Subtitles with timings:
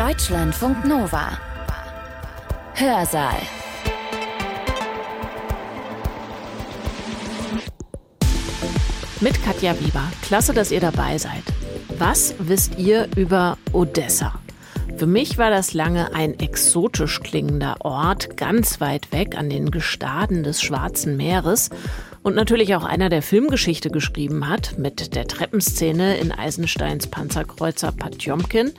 [0.00, 1.38] Deutschlandfunk Nova.
[2.72, 3.36] Hörsaal.
[9.20, 10.10] Mit Katja Bieber.
[10.22, 11.42] Klasse, dass ihr dabei seid.
[11.98, 14.32] Was wisst ihr über Odessa?
[14.96, 20.44] Für mich war das lange ein exotisch klingender Ort, ganz weit weg an den Gestaden
[20.44, 21.68] des Schwarzen Meeres
[22.22, 28.72] und natürlich auch einer, der Filmgeschichte geschrieben hat, mit der Treppenszene in Eisensteins Panzerkreuzer Patjomkin.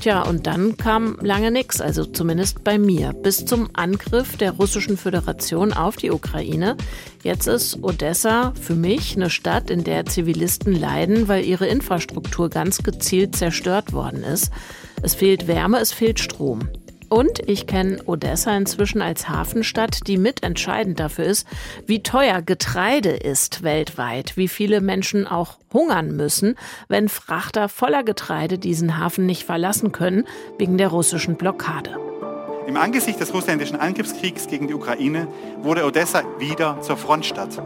[0.00, 4.96] Tja, und dann kam lange nichts, also zumindest bei mir, bis zum Angriff der Russischen
[4.96, 6.76] Föderation auf die Ukraine.
[7.22, 12.82] Jetzt ist Odessa für mich eine Stadt, in der Zivilisten leiden, weil ihre Infrastruktur ganz
[12.82, 14.50] gezielt zerstört worden ist.
[15.02, 16.68] Es fehlt Wärme, es fehlt Strom.
[17.08, 21.46] Und ich kenne Odessa inzwischen als Hafenstadt, die mitentscheidend dafür ist,
[21.86, 26.56] wie teuer Getreide ist weltweit, wie viele Menschen auch hungern müssen,
[26.88, 30.24] wenn Frachter voller Getreide diesen Hafen nicht verlassen können
[30.58, 31.96] wegen der russischen Blockade.
[32.66, 37.62] Im Angesicht des russländischen Angriffskriegs gegen die Ukraine wurde Odessa wieder zur Frontstadt.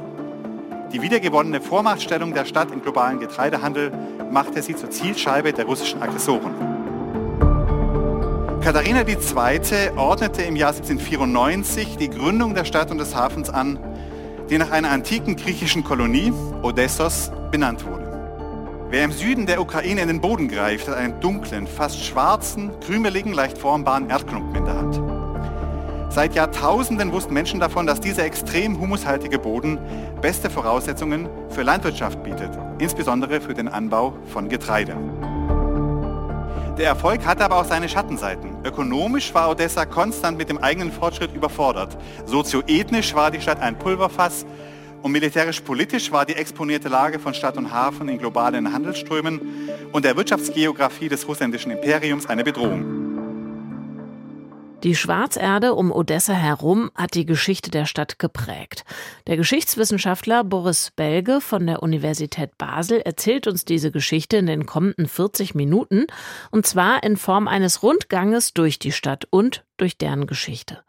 [0.93, 3.93] Die wiedergewonnene Vormachtstellung der Stadt im globalen Getreidehandel
[4.31, 6.90] machte sie zur Zielscheibe der russischen Aggressoren.
[8.63, 9.97] Katharina II.
[9.97, 13.79] ordnete im Jahr 1794 die Gründung der Stadt und des Hafens an,
[14.51, 16.31] die nach einer antiken griechischen Kolonie,
[16.63, 18.07] Odessos, benannt wurde.
[18.91, 23.33] Wer im Süden der Ukraine in den Boden greift, hat einen dunklen, fast schwarzen, krümeligen,
[23.33, 25.01] leicht formbaren Erdklumpen in der Hand.
[26.13, 29.79] Seit Jahrtausenden wussten Menschen davon, dass dieser extrem humushaltige Boden
[30.21, 34.97] beste Voraussetzungen für Landwirtschaft bietet, insbesondere für den Anbau von Getreide.
[36.81, 38.65] Der Erfolg hatte aber auch seine Schattenseiten.
[38.65, 41.95] Ökonomisch war Odessa konstant mit dem eigenen Fortschritt überfordert.
[42.25, 44.47] Sozioethnisch war die Stadt ein Pulverfass
[45.03, 50.17] und militärisch-politisch war die exponierte Lage von Stadt und Hafen in globalen Handelsströmen und der
[50.17, 53.00] Wirtschaftsgeografie des russländischen Imperiums eine Bedrohung.
[54.83, 58.85] Die Schwarzerde um Odessa herum hat die Geschichte der Stadt geprägt.
[59.27, 65.07] Der Geschichtswissenschaftler Boris Belge von der Universität Basel erzählt uns diese Geschichte in den kommenden
[65.07, 66.07] 40 Minuten,
[66.51, 70.83] und zwar in Form eines Rundganges durch die Stadt und durch deren Geschichte.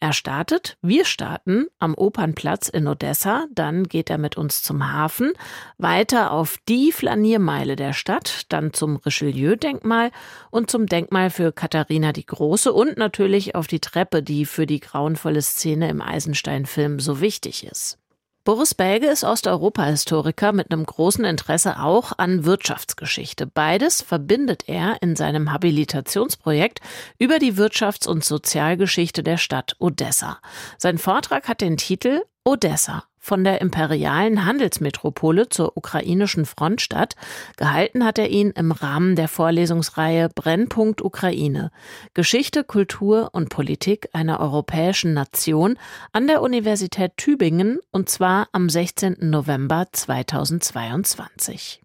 [0.00, 5.32] Er startet, wir starten am Opernplatz in Odessa, dann geht er mit uns zum Hafen,
[5.78, 10.10] weiter auf die Flaniermeile der Stadt, dann zum Richelieu-Denkmal
[10.50, 14.80] und zum Denkmal für Katharina die Große und natürlich auf die Treppe, die für die
[14.80, 18.01] grauenvolle Szene im Eisenstein-Film so wichtig ist.
[18.44, 23.46] Boris Belge ist Osteuropa-Historiker mit einem großen Interesse auch an Wirtschaftsgeschichte.
[23.46, 26.80] Beides verbindet er in seinem Habilitationsprojekt
[27.20, 30.40] über die Wirtschafts- und Sozialgeschichte der Stadt Odessa.
[30.76, 37.14] Sein Vortrag hat den Titel Odessa von der imperialen Handelsmetropole zur ukrainischen Frontstadt.
[37.56, 41.70] Gehalten hat er ihn im Rahmen der Vorlesungsreihe Brennpunkt Ukraine.
[42.14, 45.78] Geschichte, Kultur und Politik einer europäischen Nation
[46.12, 49.18] an der Universität Tübingen und zwar am 16.
[49.20, 51.80] November 2022.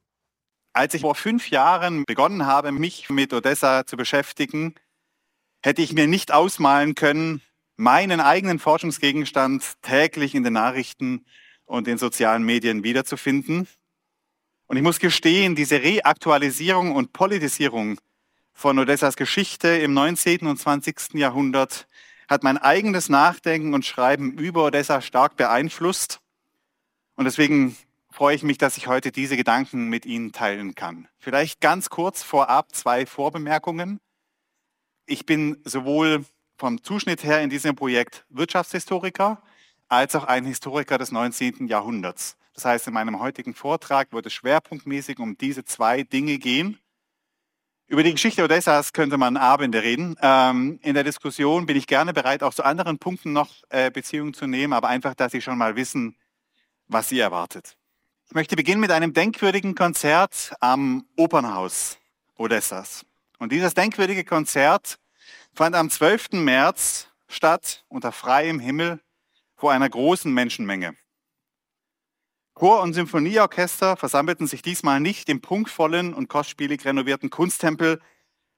[0.74, 4.74] Als ich vor fünf Jahren begonnen habe, mich mit Odessa zu beschäftigen,
[5.64, 7.42] hätte ich mir nicht ausmalen können,
[7.78, 11.26] meinen eigenen Forschungsgegenstand täglich in den Nachrichten
[11.66, 13.68] und den sozialen Medien wiederzufinden.
[14.66, 18.00] Und ich muss gestehen, diese Reaktualisierung und Politisierung
[18.52, 20.48] von Odessas Geschichte im 19.
[20.48, 21.14] und 20.
[21.14, 21.88] Jahrhundert
[22.28, 26.20] hat mein eigenes Nachdenken und Schreiben über Odessa stark beeinflusst.
[27.16, 27.78] Und deswegen
[28.12, 31.08] freue ich mich, dass ich heute diese Gedanken mit Ihnen teilen kann.
[31.20, 34.00] Vielleicht ganz kurz vorab zwei Vorbemerkungen.
[35.06, 36.26] Ich bin sowohl
[36.58, 39.42] vom Zuschnitt her in diesem Projekt Wirtschaftshistoriker
[39.88, 41.68] als auch ein Historiker des 19.
[41.68, 42.38] Jahrhunderts.
[42.54, 46.80] Das heißt, in meinem heutigen Vortrag wird es schwerpunktmäßig um diese zwei Dinge gehen.
[47.86, 50.18] Über die Geschichte Odessas könnte man Abende reden.
[50.22, 54.34] Ähm, in der Diskussion bin ich gerne bereit, auch zu anderen Punkten noch äh, Beziehungen
[54.34, 56.18] zu nehmen, aber einfach, dass Sie schon mal wissen,
[56.88, 57.78] was Sie erwartet.
[58.26, 61.98] Ich möchte beginnen mit einem denkwürdigen Konzert am Opernhaus
[62.36, 63.06] Odessas.
[63.40, 65.00] Und dieses denkwürdige Konzert
[65.58, 66.34] fand am 12.
[66.34, 69.00] März statt unter freiem Himmel
[69.56, 70.96] vor einer großen Menschenmenge.
[72.54, 78.00] Chor und Symphonieorchester versammelten sich diesmal nicht im prunkvollen und kostspielig renovierten Kunsttempel,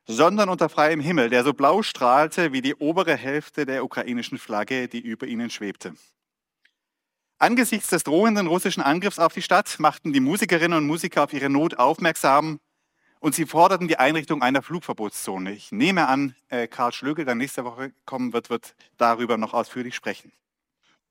[0.08, 4.90] sondern unter freiem Himmel, der so blau strahlte wie die obere Hälfte der ukrainischen Flagge,
[4.90, 5.94] die über ihnen schwebte.
[7.38, 11.50] Angesichts des drohenden russischen Angriffs auf die Stadt machten die Musikerinnen und Musiker auf ihre
[11.50, 12.60] Not aufmerksam
[13.20, 15.52] und sie forderten die Einrichtung einer Flugverbotszone.
[15.52, 19.96] Ich nehme an, äh, Karl Schlögel, der nächste Woche kommen wird, wird darüber noch ausführlich
[19.96, 20.32] sprechen.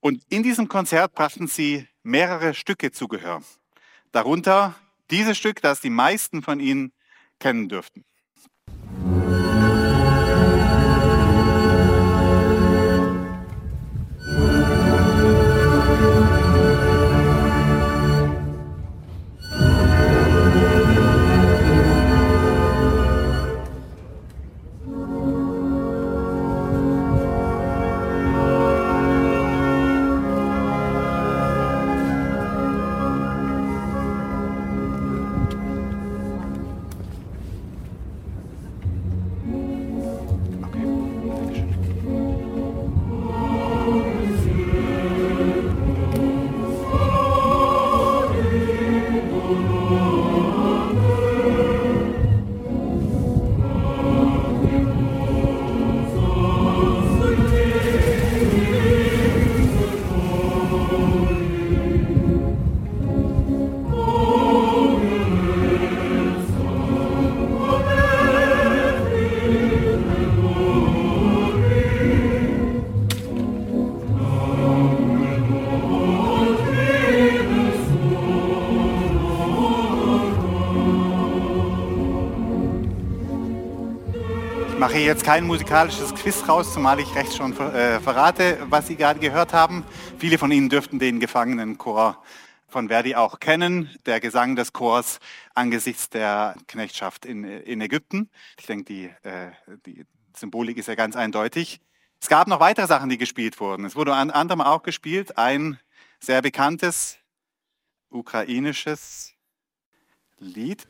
[0.01, 3.43] Und in diesem Konzert brachten sie mehrere Stücke zu Gehör.
[4.13, 4.75] Darunter
[5.11, 6.93] dieses Stück, das die meisten von Ihnen
[7.39, 8.05] kennen dürften.
[85.09, 89.55] Jetzt kein musikalisches Quiz raus, zumal ich recht schon äh, verrate, was Sie gerade gehört
[89.55, 89.83] haben.
[90.19, 92.23] Viele von Ihnen dürften den Gefangenenchor
[92.67, 95.19] von Verdi auch kennen, der Gesang des Chors
[95.55, 98.29] angesichts der Knechtschaft in, in Ägypten.
[98.61, 99.53] Ich denke, die, äh,
[99.87, 100.05] die
[100.37, 101.81] Symbolik ist ja ganz eindeutig.
[102.21, 103.87] Es gab noch weitere Sachen, die gespielt wurden.
[103.87, 105.79] Es wurde an anderem auch gespielt ein
[106.21, 107.17] sehr bekanntes
[108.11, 109.33] ukrainisches
[110.39, 110.87] Lied.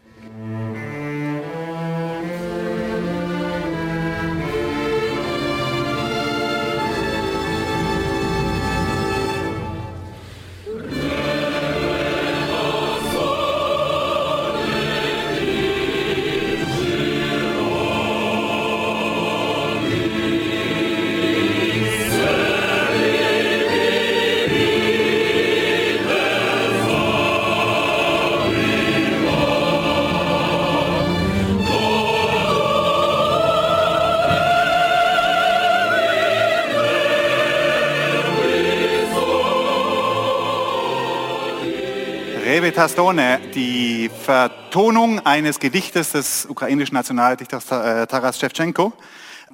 [42.78, 48.92] Tastone, die Vertonung eines Gedichtes des ukrainischen Nationaldichters äh, Taras Shevchenko,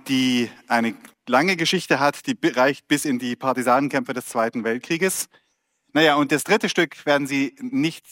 [0.08, 0.94] die eine
[1.26, 5.30] lange Geschichte hat, die reicht bis in die Partisanenkämpfe des Zweiten Weltkrieges.
[5.94, 8.04] Naja, und das dritte Stück werden Sie nicht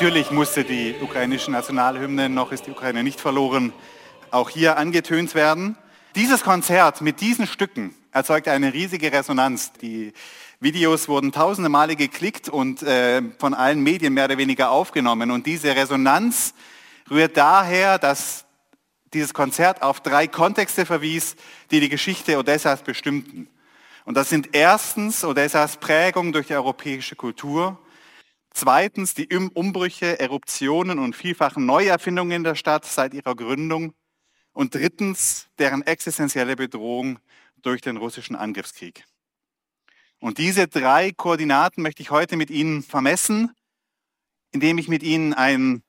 [0.00, 3.72] Natürlich musste die ukrainische Nationalhymne, noch ist die Ukraine nicht verloren,
[4.30, 5.76] auch hier angetönt werden.
[6.14, 9.72] Dieses Konzert mit diesen Stücken erzeugt eine riesige Resonanz.
[9.72, 10.12] Die
[10.60, 15.32] Videos wurden tausende Male geklickt und äh, von allen Medien mehr oder weniger aufgenommen.
[15.32, 16.54] Und diese Resonanz
[17.10, 18.44] rührt daher, dass
[19.12, 21.34] dieses Konzert auf drei Kontexte verwies,
[21.72, 23.48] die die Geschichte Odessas bestimmten.
[24.04, 27.80] Und das sind erstens Odessas Prägung durch die europäische Kultur,
[28.60, 33.94] Zweitens die Umbrüche, Eruptionen und vielfachen Neuerfindungen der Stadt seit ihrer Gründung.
[34.50, 37.20] Und drittens deren existenzielle Bedrohung
[37.62, 39.04] durch den russischen Angriffskrieg.
[40.18, 43.54] Und diese drei Koordinaten möchte ich heute mit Ihnen vermessen,
[44.50, 45.84] indem ich mit Ihnen einen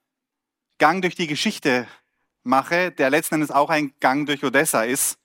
[0.77, 1.87] Gang durch die Geschichte
[2.43, 5.17] mache, der letzten Endes auch ein Gang durch Odessa ist.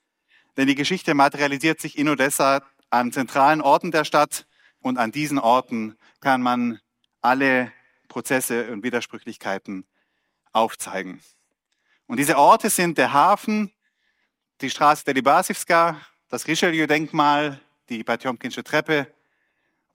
[0.57, 4.47] Denn die Geschichte materialisiert sich in Odessa an zentralen Orten der Stadt
[4.81, 6.79] und an diesen Orten kann man
[7.25, 7.71] alle
[8.07, 9.85] Prozesse und Widersprüchlichkeiten
[10.51, 11.21] aufzeigen.
[12.07, 13.71] Und diese Orte sind der Hafen,
[14.61, 19.13] die Straße der Libasivska, das Richelieu-Denkmal, die Patjomkinsche Treppe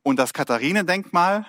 [0.03, 1.47] und das Katharinendenkmal.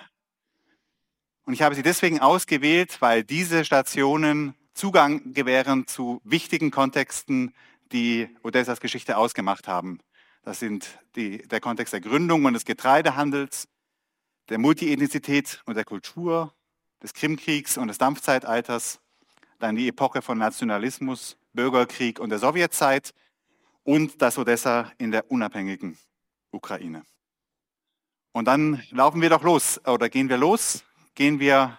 [1.44, 7.54] Und ich habe sie deswegen ausgewählt, weil diese Stationen Zugang gewähren zu wichtigen Kontexten,
[7.92, 9.98] die Odessas Geschichte ausgemacht haben.
[10.44, 13.68] Das sind die, der Kontext der Gründung und des Getreidehandels,
[14.48, 16.54] der Multiethnizität und der Kultur,
[17.02, 19.00] des Krimkriegs und des Dampfzeitalters,
[19.58, 23.12] dann die Epoche von Nationalismus, Bürgerkrieg und der Sowjetzeit
[23.84, 25.98] und das Odessa in der unabhängigen
[26.50, 27.04] Ukraine.
[28.32, 30.84] Und dann laufen wir doch los oder gehen wir los,
[31.14, 31.78] gehen wir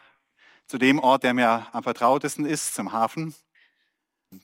[0.68, 3.34] zu dem Ort, der mir am vertrautesten ist, zum Hafen,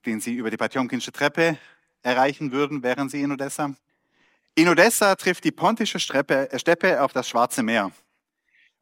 [0.06, 1.58] den Sie über die Patjonkinsche Treppe
[2.02, 3.76] erreichen würden, wären Sie in Odessa.
[4.56, 7.92] In Odessa trifft die pontische Steppe auf das Schwarze Meer.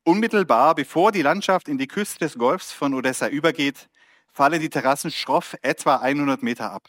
[0.08, 3.90] Unmittelbar bevor die Landschaft in die Küste des Golfs von Odessa übergeht,
[4.32, 6.88] fallen die Terrassen schroff etwa 100 Meter ab.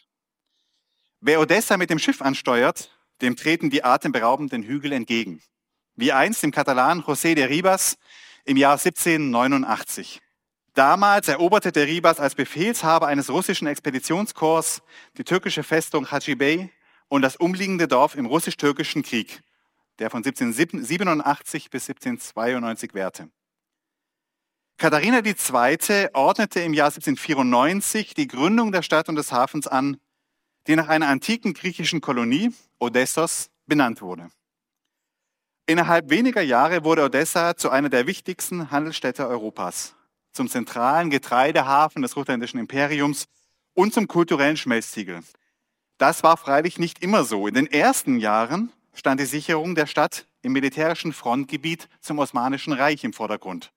[1.20, 5.42] Wer Odessa mit dem Schiff ansteuert, dem treten die atemberaubenden Hügel entgegen.
[5.96, 7.98] Wie einst dem Katalan José de Ribas
[8.44, 10.20] im Jahr 1789.
[10.74, 14.80] Damals eroberte der Ribas als Befehlshaber eines russischen Expeditionskorps
[15.16, 16.70] die türkische Festung Haji Bey
[17.08, 19.42] und das umliegende Dorf im russisch-türkischen Krieg
[19.98, 23.30] der von 1787 bis 1792 währte.
[24.76, 26.08] Katharina II.
[26.12, 29.96] ordnete im Jahr 1794 die Gründung der Stadt und des Hafens an,
[30.68, 34.28] die nach einer antiken griechischen Kolonie, Odessos, benannt wurde.
[35.66, 39.94] Innerhalb weniger Jahre wurde Odessa zu einer der wichtigsten Handelsstädte Europas.
[40.32, 43.26] zum zentralen Getreidehafen des russländischen Imperiums
[43.74, 45.20] und zum kulturellen Schmelztiegel.
[45.96, 47.48] Das war freilich nicht immer so.
[47.48, 53.04] In den ersten Jahren stand die Sicherung der Stadt im militärischen Frontgebiet zum Osmanischen Reich
[53.04, 53.72] im Vordergrund.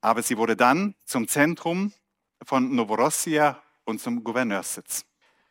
[0.00, 1.92] Aber sie wurde dann zum Zentrum
[2.44, 5.04] von Novorossia und zum Gouverneurssitz.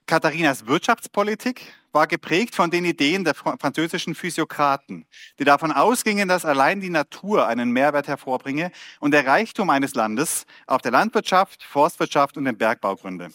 [0.05, 5.05] Katharinas Wirtschaftspolitik war geprägt von den Ideen der französischen Physiokraten,
[5.39, 10.45] die davon ausgingen, dass allein die Natur einen Mehrwert hervorbringe und der Reichtum eines Landes
[10.65, 13.29] auf der Landwirtschaft, Forstwirtschaft und dem Bergbau gründe.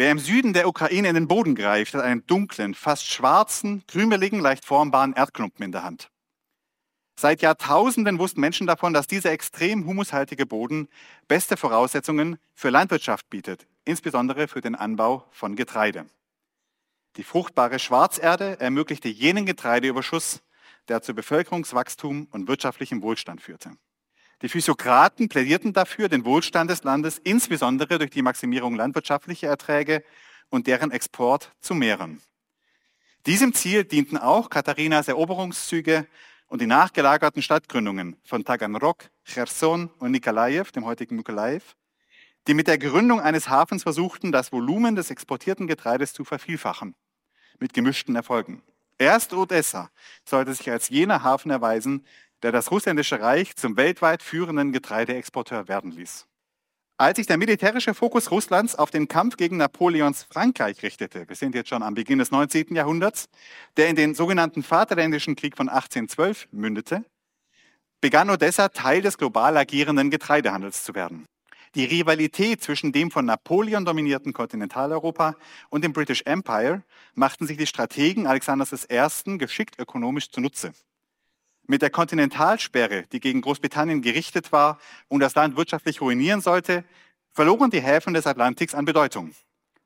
[0.00, 4.40] Wer im Süden der Ukraine in den Boden greift, hat einen dunklen, fast schwarzen, krümeligen,
[4.40, 6.10] leicht formbaren Erdklumpen in der Hand.
[7.16, 10.88] Seit Jahrtausenden wussten Menschen davon, dass dieser extrem humushaltige Boden
[11.28, 16.06] beste Voraussetzungen für Landwirtschaft bietet, insbesondere für den Anbau von Getreide.
[17.16, 20.40] Die fruchtbare Schwarzerde ermöglichte jenen Getreideüberschuss,
[20.88, 23.72] der zu Bevölkerungswachstum und wirtschaftlichem Wohlstand führte.
[24.42, 30.02] Die Physiokraten plädierten dafür, den Wohlstand des Landes insbesondere durch die Maximierung landwirtschaftlicher Erträge
[30.48, 32.22] und deren Export zu mehren.
[33.26, 36.06] Diesem Ziel dienten auch Katharinas Eroberungszüge
[36.46, 41.76] und die nachgelagerten Stadtgründungen von Taganrog, Cherson und Nikolaev, dem heutigen Mykolaev,
[42.46, 46.94] die mit der Gründung eines Hafens versuchten, das Volumen des exportierten Getreides zu vervielfachen,
[47.58, 48.62] mit gemischten Erfolgen.
[48.98, 49.90] Erst Odessa
[50.24, 52.06] sollte sich als jener Hafen erweisen,
[52.42, 56.26] der das russländische Reich zum weltweit führenden Getreideexporteur werden ließ.
[57.00, 61.54] Als sich der militärische Fokus Russlands auf den Kampf gegen Napoleons Frankreich richtete, wir sind
[61.54, 62.74] jetzt schon am Beginn des 19.
[62.74, 63.30] Jahrhunderts,
[63.78, 67.04] der in den sogenannten Vaterländischen Krieg von 1812 mündete,
[68.02, 71.24] begann Odessa Teil des global agierenden Getreidehandels zu werden.
[71.74, 75.36] Die Rivalität zwischen dem von Napoleon dominierten Kontinentaleuropa
[75.68, 76.82] und dem British Empire
[77.14, 79.38] machten sich die Strategen Alexanders I.
[79.38, 80.72] geschickt ökonomisch zunutze.
[81.66, 86.84] Mit der Kontinentalsperre, die gegen Großbritannien gerichtet war und das Land wirtschaftlich ruinieren sollte,
[87.32, 89.34] verloren die Häfen des Atlantiks an Bedeutung.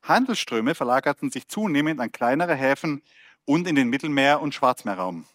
[0.03, 3.03] Handelsströme verlagerten sich zunehmend an kleinere Häfen
[3.45, 5.27] und in den Mittelmeer- und Schwarzmeerraum.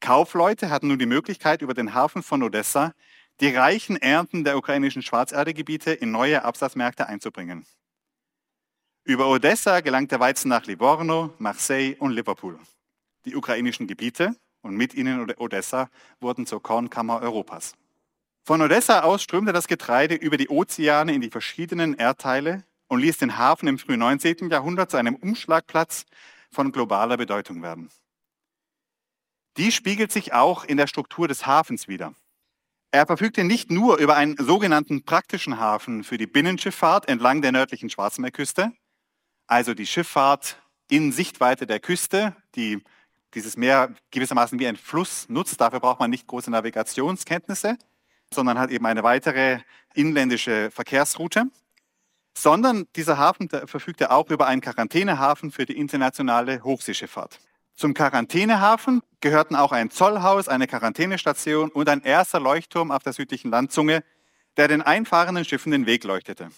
[0.00, 2.94] Kaufleute hatten nun die Möglichkeit, über den Hafen von Odessa
[3.40, 7.64] die reichen Ernten der ukrainischen Schwarzerdegebiete in neue Absatzmärkte einzubringen.
[9.04, 12.58] Über Odessa gelangt der Weizen nach Livorno, Marseille und Liverpool.
[13.24, 15.88] Die ukrainischen Gebiete und mit ihnen Odessa
[16.20, 17.74] wurden zur Kornkammer Europas.
[18.44, 23.18] Von Odessa aus strömte das Getreide über die Ozeane in die verschiedenen Erdteile und ließ
[23.18, 24.50] den Hafen im frühen 19.
[24.50, 26.06] Jahrhundert zu einem Umschlagplatz
[26.50, 27.90] von globaler Bedeutung werden.
[29.56, 32.14] Dies spiegelt sich auch in der Struktur des Hafens wider.
[32.92, 37.88] Er verfügte nicht nur über einen sogenannten praktischen Hafen für die Binnenschifffahrt entlang der nördlichen
[37.88, 38.72] Schwarzmeerküste,
[39.46, 42.82] also die Schifffahrt in Sichtweite der Küste, die
[43.34, 45.60] dieses Meer gewissermaßen wie ein Fluss nutzt.
[45.60, 47.76] Dafür braucht man nicht große Navigationskenntnisse,
[48.32, 49.60] sondern hat eben eine weitere
[49.94, 51.44] inländische Verkehrsroute.
[52.36, 57.40] Sondern dieser Hafen verfügte auch über einen Quarantänehafen für die internationale Hochseeschifffahrt.
[57.74, 63.50] Zum Quarantänehafen gehörten auch ein Zollhaus, eine Quarantänestation und ein erster Leuchtturm auf der südlichen
[63.50, 64.04] Landzunge,
[64.56, 66.50] der den einfahrenden Schiffen den Weg leuchtete.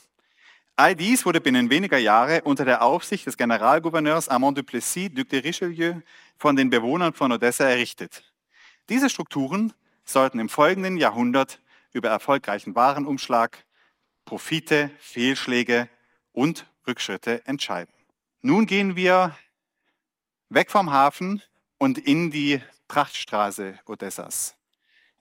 [0.77, 5.41] All dies wurde binnen weniger Jahre unter der Aufsicht des Generalgouverneurs Armand Duplessis, Duc de
[5.41, 6.01] Richelieu,
[6.39, 8.25] von den Bewohnern von Odessa errichtet.
[8.89, 9.75] Diese Strukturen
[10.05, 11.61] sollten im folgenden Jahrhundert
[11.93, 13.65] über erfolgreichen Warenumschlag,
[14.25, 15.91] Profite, Fehlschläge
[16.33, 17.93] und Rückschritte entscheiden.
[18.41, 19.37] Nun gehen wir
[20.49, 21.43] weg vom Hafen
[21.79, 24.57] und in die Prachtstraße Odessas,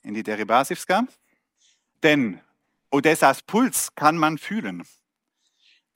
[0.02, 1.04] in die Deribasivska.
[2.04, 2.40] Denn
[2.90, 4.84] Odessas Puls kann man fühlen.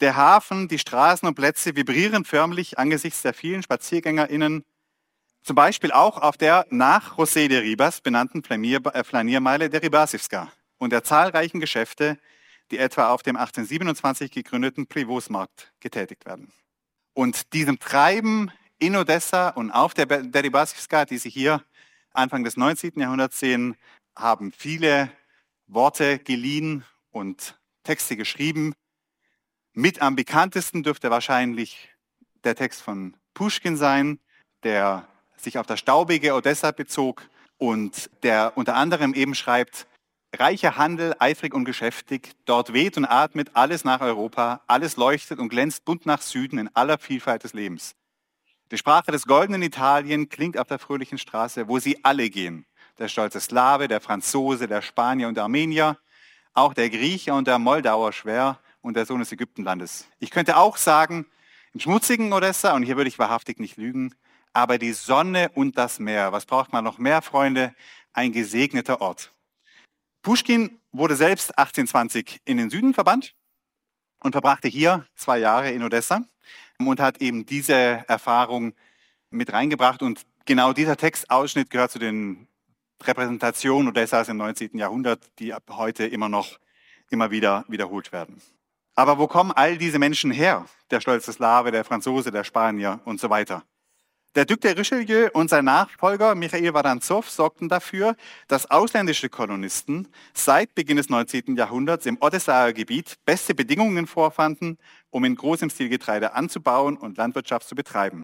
[0.01, 4.65] Der Hafen, die Straßen und Plätze vibrieren förmlich angesichts der vielen SpaziergängerInnen,
[5.41, 10.89] zum Beispiel auch auf der nach José de Ribas benannten äh, Flaniermeile der Ribasivska und
[10.89, 12.17] der zahlreichen Geschäfte,
[12.71, 16.51] die etwa auf dem 1827 gegründeten Privosmarkt getätigt werden.
[17.13, 21.63] Und diesem Treiben in Odessa und auf der Deribasivska, die Sie hier
[22.11, 22.93] Anfang des 19.
[22.95, 23.77] Jahrhunderts sehen,
[24.15, 25.11] haben viele
[25.67, 28.73] Worte geliehen und Texte geschrieben,
[29.75, 31.89] mit am bekanntesten dürfte wahrscheinlich
[32.43, 34.19] der Text von Pushkin sein,
[34.63, 39.85] der sich auf das staubige Odessa bezog und der unter anderem eben schreibt,
[40.33, 45.49] reicher Handel, eifrig und geschäftig, dort weht und atmet alles nach Europa, alles leuchtet und
[45.49, 47.95] glänzt bunt nach Süden in aller Vielfalt des Lebens.
[48.71, 52.65] Die Sprache des goldenen Italien klingt auf der fröhlichen Straße, wo sie alle gehen.
[52.97, 55.97] Der stolze Slave, der Franzose, der Spanier und der Armenier,
[56.53, 60.07] auch der Grieche und der Moldauer schwer, und der Sohn des Ägyptenlandes.
[60.19, 61.25] Ich könnte auch sagen,
[61.73, 64.13] im schmutzigen Odessa, und hier würde ich wahrhaftig nicht lügen,
[64.53, 66.31] aber die Sonne und das Meer.
[66.31, 67.73] Was braucht man noch mehr, Freunde?
[68.13, 69.33] Ein gesegneter Ort.
[70.21, 73.35] Pushkin wurde selbst 1820 in den Süden verbannt
[74.19, 76.21] und verbrachte hier zwei Jahre in Odessa
[76.77, 78.73] und hat eben diese Erfahrung
[79.31, 80.03] mit reingebracht.
[80.03, 82.47] Und genau dieser Textausschnitt gehört zu den
[83.03, 84.77] Repräsentationen Odessas im 19.
[84.77, 86.59] Jahrhundert, die ab heute immer noch
[87.09, 88.41] immer wieder wiederholt werden.
[88.95, 90.65] Aber wo kommen all diese Menschen her?
[90.89, 93.63] Der stolze Slave, der Franzose, der Spanier und so weiter.
[94.35, 98.15] Der Duc de Richelieu und sein Nachfolger Michael Waranzow sorgten dafür,
[98.49, 101.55] dass ausländische Kolonisten seit Beginn des 19.
[101.55, 104.77] Jahrhunderts im Odessaer Gebiet beste Bedingungen vorfanden,
[105.09, 108.23] um in großem Stil Getreide anzubauen und Landwirtschaft zu betreiben.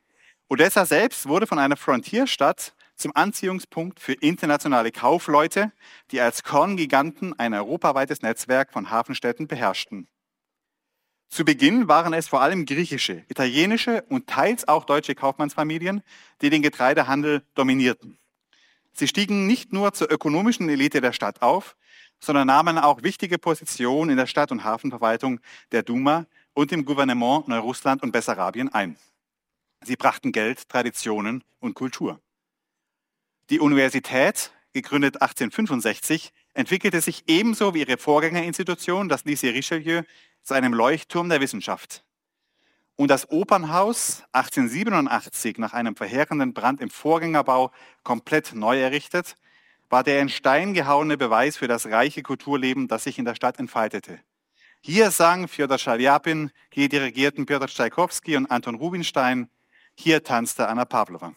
[0.50, 5.72] Odessa selbst wurde von einer Frontierstadt zum Anziehungspunkt für internationale Kaufleute,
[6.12, 10.10] die als Korngiganten ein europaweites Netzwerk von Hafenstädten beherrschten.
[11.32, 16.04] Zu Beginn waren es vor allem griechische, italienische und teils auch deutsche Kaufmannsfamilien,
[16.42, 18.18] die den Getreidehandel dominierten.
[18.92, 21.78] Sie stiegen nicht nur zur ökonomischen Elite der Stadt auf,
[22.20, 25.40] sondern nahmen auch wichtige Positionen in der Stadt- und Hafenverwaltung
[25.72, 28.98] der Duma und im Gouvernement Neurussland und Bessarabien ein.
[29.86, 32.20] Sie brachten Geld, Traditionen und Kultur.
[33.50, 40.04] Die Universität, gegründet 1865, entwickelte sich ebenso wie ihre Vorgängerinstitution, das Lycée Richelieu,
[40.44, 42.04] zu einem Leuchtturm der Wissenschaft.
[42.96, 47.72] Und das Opernhaus 1887 nach einem verheerenden Brand im Vorgängerbau
[48.04, 49.36] komplett neu errichtet,
[49.90, 53.60] war der in Stein gehauene Beweis für das reiche Kulturleben, das sich in der Stadt
[53.60, 54.20] entfaltete.
[54.82, 59.50] Hier sang Fjodor Schaljapin, hier dirigierten Piotr Tschaikowski und Anton Rubinstein,
[59.96, 61.34] hier tanzte Anna Pavlova.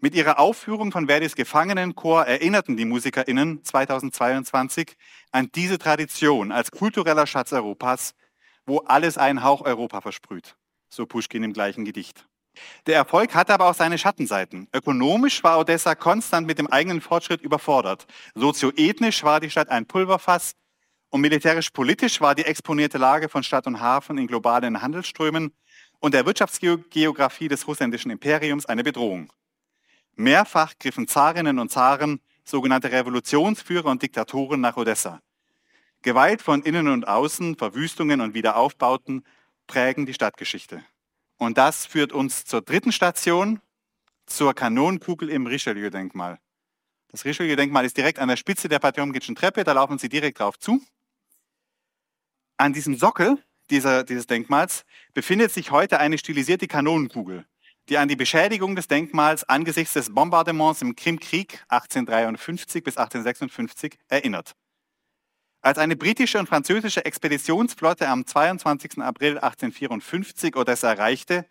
[0.00, 4.96] Mit ihrer Aufführung von Verdis Gefangenenchor erinnerten die MusikerInnen 2022
[5.32, 8.14] an diese Tradition als kultureller Schatz Europas,
[8.64, 10.56] wo alles einen Hauch Europa versprüht,
[10.88, 12.28] so Pushkin im gleichen Gedicht.
[12.86, 14.68] Der Erfolg hatte aber auch seine Schattenseiten.
[14.72, 18.06] Ökonomisch war Odessa konstant mit dem eigenen Fortschritt überfordert.
[18.36, 20.52] Sozioethnisch war die Stadt ein Pulverfass
[21.10, 25.52] und militärisch-politisch war die exponierte Lage von Stadt und Hafen in globalen Handelsströmen
[25.98, 29.32] und der Wirtschaftsgeografie des russländischen Imperiums eine Bedrohung.
[30.18, 35.22] Mehrfach griffen Zarinnen und Zaren, sogenannte Revolutionsführer und Diktatoren nach Odessa.
[36.02, 39.24] Gewalt von innen und außen, Verwüstungen und Wiederaufbauten
[39.68, 40.82] prägen die Stadtgeschichte.
[41.36, 43.60] Und das führt uns zur dritten Station,
[44.26, 46.40] zur Kanonenkugel im Richelieu-Denkmal.
[47.12, 50.58] Das Richelieu-Denkmal ist direkt an der Spitze der Patjomkitschen Treppe, da laufen Sie direkt drauf
[50.58, 50.82] zu.
[52.56, 53.38] An diesem Sockel
[53.70, 57.46] dieser, dieses Denkmals befindet sich heute eine stilisierte Kanonenkugel
[57.88, 64.54] die an die Beschädigung des Denkmals angesichts des Bombardements im Krimkrieg 1853 bis 1856 erinnert.
[65.60, 68.98] Als eine britische und französische Expeditionsflotte am 22.
[68.98, 71.46] April 1854 Odessa erreichte,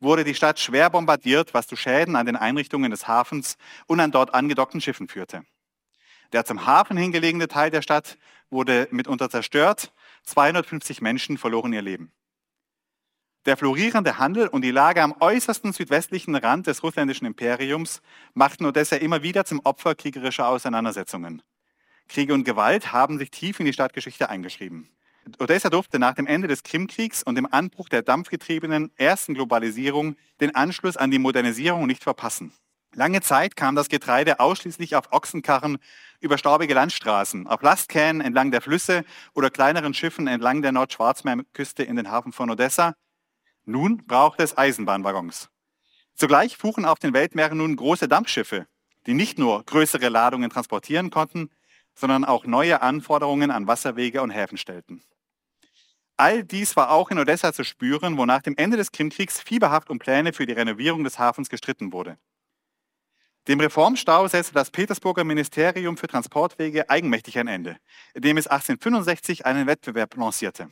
[0.00, 4.12] wurde die Stadt schwer bombardiert, was zu Schäden an den Einrichtungen des Hafens und an
[4.12, 5.42] dort angedockten Schiffen führte.
[6.32, 8.18] Der zum Hafen hingelegene Teil der Stadt
[8.50, 9.92] wurde mitunter zerstört,
[10.24, 12.12] 250 Menschen verloren ihr Leben.
[13.48, 18.02] Der florierende Handel und die Lage am äußersten südwestlichen Rand des russländischen Imperiums
[18.34, 21.40] machten Odessa immer wieder zum Opfer kriegerischer Auseinandersetzungen.
[22.08, 24.90] Kriege und Gewalt haben sich tief in die Stadtgeschichte eingeschrieben.
[25.38, 30.54] Odessa durfte nach dem Ende des Krimkriegs und dem Anbruch der dampfgetriebenen ersten Globalisierung den
[30.54, 32.52] Anschluss an die Modernisierung nicht verpassen.
[32.94, 35.78] Lange Zeit kam das Getreide ausschließlich auf Ochsenkarren
[36.20, 41.96] über staubige Landstraßen, auf Lastkähnen entlang der Flüsse oder kleineren Schiffen entlang der Nordschwarzmeerküste in
[41.96, 42.92] den Hafen von Odessa
[43.68, 45.50] nun braucht es Eisenbahnwaggons.
[46.14, 48.66] Zugleich fuhren auf den Weltmeeren nun große Dampfschiffe,
[49.06, 51.50] die nicht nur größere Ladungen transportieren konnten,
[51.94, 55.02] sondern auch neue Anforderungen an Wasserwege und Häfen stellten.
[56.16, 59.90] All dies war auch in Odessa zu spüren, wo nach dem Ende des Krimkriegs fieberhaft
[59.90, 62.18] um Pläne für die Renovierung des Hafens gestritten wurde.
[63.46, 67.76] Dem Reformstau setzte das Petersburger Ministerium für Transportwege eigenmächtig ein Ende,
[68.14, 70.68] indem es 1865 einen Wettbewerb lancierte.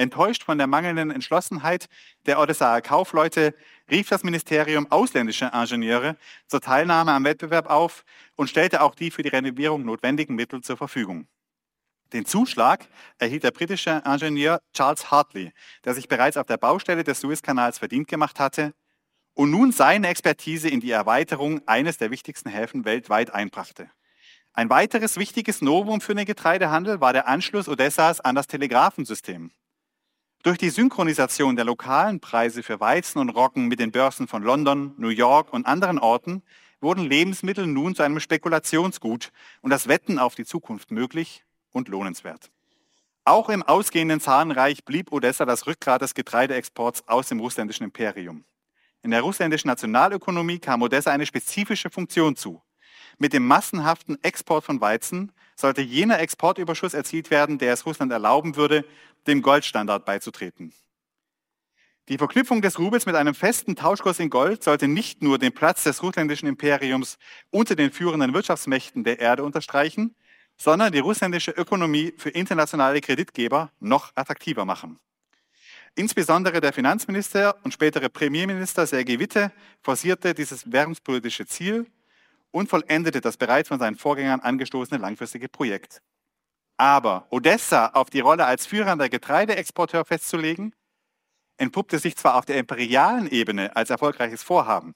[0.00, 1.86] Enttäuscht von der mangelnden Entschlossenheit
[2.24, 3.54] der Odessaer Kaufleute
[3.90, 9.22] rief das Ministerium ausländische Ingenieure zur Teilnahme am Wettbewerb auf und stellte auch die für
[9.22, 11.28] die Renovierung notwendigen Mittel zur Verfügung.
[12.14, 12.86] Den Zuschlag
[13.18, 15.52] erhielt der britische Ingenieur Charles Hartley,
[15.84, 18.72] der sich bereits auf der Baustelle des Suezkanals verdient gemacht hatte
[19.34, 23.90] und nun seine Expertise in die Erweiterung eines der wichtigsten Häfen weltweit einbrachte.
[24.54, 29.52] Ein weiteres wichtiges Novum für den Getreidehandel war der Anschluss Odessas an das Telegrafensystem.
[30.42, 34.94] Durch die Synchronisation der lokalen Preise für Weizen und Roggen mit den Börsen von London,
[34.96, 36.42] New York und anderen Orten
[36.80, 42.50] wurden Lebensmittel nun zu einem Spekulationsgut und das Wetten auf die Zukunft möglich und lohnenswert.
[43.26, 48.46] Auch im ausgehenden Zarenreich blieb Odessa das Rückgrat des Getreideexports aus dem russländischen Imperium.
[49.02, 52.62] In der russländischen Nationalökonomie kam Odessa eine spezifische Funktion zu.
[53.18, 58.56] Mit dem massenhaften Export von Weizen sollte jener Exportüberschuss erzielt werden, der es Russland erlauben
[58.56, 58.86] würde,
[59.26, 60.72] dem Goldstandard beizutreten.
[62.08, 65.84] Die Verknüpfung des Rubels mit einem festen Tauschkurs in Gold sollte nicht nur den Platz
[65.84, 67.18] des russländischen Imperiums
[67.50, 70.16] unter den führenden Wirtschaftsmächten der Erde unterstreichen,
[70.56, 74.98] sondern die russländische Ökonomie für internationale Kreditgeber noch attraktiver machen.
[75.94, 79.52] Insbesondere der Finanzminister und spätere Premierminister Sergei Witte
[79.82, 81.86] forcierte dieses währungspolitische Ziel
[82.50, 86.02] und vollendete das bereits von seinen Vorgängern angestoßene langfristige Projekt.
[86.80, 90.74] Aber Odessa auf die Rolle als führender Getreideexporteur festzulegen,
[91.58, 94.94] entpuppte sich zwar auf der imperialen Ebene als erfolgreiches Vorhaben.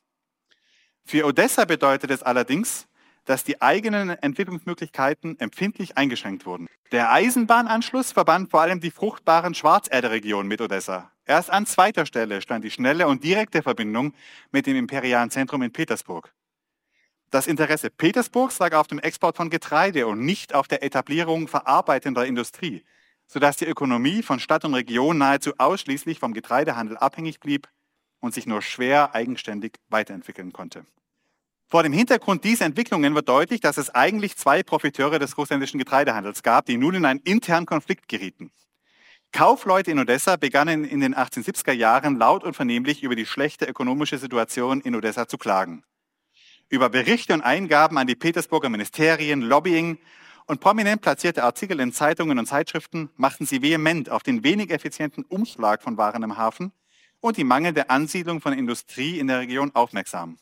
[1.04, 2.88] Für Odessa bedeutet es allerdings,
[3.26, 6.68] dass die eigenen Entwicklungsmöglichkeiten empfindlich eingeschränkt wurden.
[6.90, 11.12] Der Eisenbahnanschluss verband vor allem die fruchtbaren Schwarzerderegionen mit Odessa.
[11.26, 14.14] Erst an zweiter Stelle stand die schnelle und direkte Verbindung
[14.52, 16.32] mit dem imperialen Zentrum in Petersburg.
[17.34, 22.24] Das Interesse Petersburgs lag auf dem Export von Getreide und nicht auf der Etablierung verarbeitender
[22.24, 22.84] Industrie,
[23.26, 27.66] sodass die Ökonomie von Stadt und Region nahezu ausschließlich vom Getreidehandel abhängig blieb
[28.20, 30.86] und sich nur schwer eigenständig weiterentwickeln konnte.
[31.66, 36.44] Vor dem Hintergrund dieser Entwicklungen wird deutlich, dass es eigentlich zwei Profiteure des russländischen Getreidehandels
[36.44, 38.52] gab, die nun in einen internen Konflikt gerieten.
[39.32, 44.18] Kaufleute in Odessa begannen in den 1870er Jahren laut und vernehmlich über die schlechte ökonomische
[44.18, 45.82] Situation in Odessa zu klagen.
[46.70, 49.98] Über Berichte und Eingaben an die Petersburger Ministerien, Lobbying
[50.46, 55.24] und prominent platzierte Artikel in Zeitungen und Zeitschriften machten sie vehement auf den wenig effizienten
[55.24, 56.72] Umschlag von Waren im Hafen
[57.20, 60.38] und die mangelnde Ansiedlung von Industrie in der Region aufmerksam.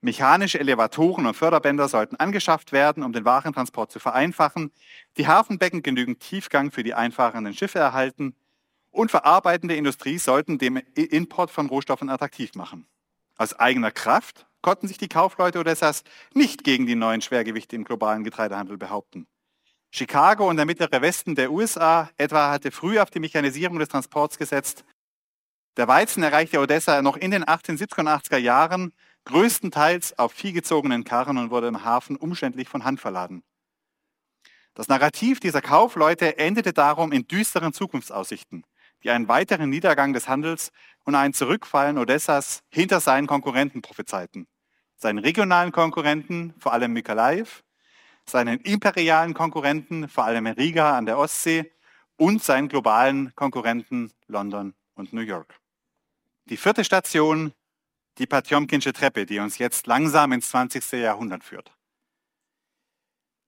[0.00, 4.70] Mechanische Elevatoren und Förderbänder sollten angeschafft werden, um den Warentransport zu vereinfachen,
[5.16, 8.34] die Hafenbecken genügend Tiefgang für die einfahrenden Schiffe erhalten
[8.90, 12.86] und verarbeitende Industrie sollten den Import von Rohstoffen attraktiv machen.
[13.36, 16.02] Aus eigener Kraft konnten sich die Kaufleute Odessas
[16.34, 19.28] nicht gegen die neuen Schwergewichte im globalen Getreidehandel behaupten.
[19.92, 24.38] Chicago und der mittlere Westen der USA etwa hatte früh auf die Mechanisierung des Transports
[24.38, 24.84] gesetzt.
[25.76, 28.92] Der Weizen erreichte Odessa noch in den 1870er Jahren
[29.26, 33.44] größtenteils auf viehgezogenen Karren und wurde im Hafen umständlich von Hand verladen.
[34.74, 38.64] Das Narrativ dieser Kaufleute endete darum in düsteren Zukunftsaussichten,
[39.04, 40.72] die einen weiteren Niedergang des Handels
[41.04, 44.48] und ein Zurückfallen Odessas hinter seinen Konkurrenten prophezeiten.
[44.96, 47.62] Seinen regionalen Konkurrenten, vor allem Mykolaev,
[48.24, 51.72] seinen imperialen Konkurrenten, vor allem Riga an der Ostsee
[52.16, 55.60] und seinen globalen Konkurrenten London und New York.
[56.46, 57.52] Die vierte Station
[58.18, 60.92] die Patjomkinsche Treppe, die uns jetzt langsam ins 20.
[60.92, 61.72] Jahrhundert führt.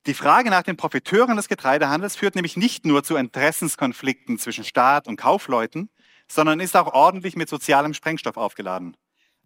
[0.06, 5.06] Die Frage nach den Profiteuren des Getreidehandels führt nämlich nicht nur zu Interessenskonflikten zwischen Staat
[5.06, 5.90] und Kaufleuten,
[6.28, 8.96] sondern ist auch ordentlich mit sozialem Sprengstoff aufgeladen.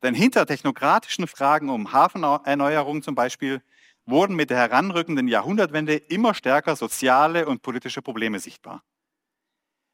[0.03, 3.62] Denn hinter technokratischen Fragen um Hafenerneuerung zum Beispiel
[4.05, 8.83] wurden mit der heranrückenden Jahrhundertwende immer stärker soziale und politische Probleme sichtbar.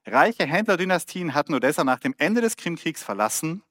[0.07, 3.62] Reiche Händlerdynastien hatten Odessa nach dem Ende des Krimkriegs verlassen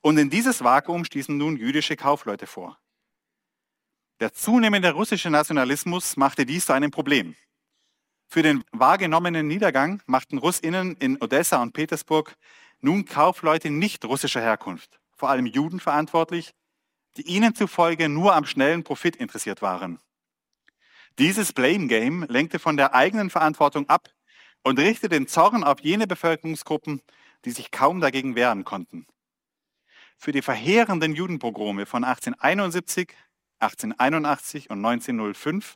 [0.00, 2.78] und in dieses Vakuum stießen nun jüdische Kaufleute vor.
[4.20, 7.34] Der zunehmende russische Nationalismus machte dies zu einem Problem.
[8.28, 12.36] Für den wahrgenommenen Niedergang machten Russinnen in Odessa und Petersburg
[12.80, 16.52] nun Kaufleute nicht russischer Herkunft, vor allem Juden verantwortlich,
[17.16, 20.00] die ihnen zufolge nur am schnellen Profit interessiert waren.
[21.18, 24.08] Dieses Blame Game lenkte von der eigenen Verantwortung ab
[24.64, 27.02] und richtete den Zorn auf jene Bevölkerungsgruppen,
[27.44, 29.06] die sich kaum dagegen wehren konnten
[30.22, 33.08] für die verheerenden Judenpogrome von 1871,
[33.58, 35.74] 1881 und 1905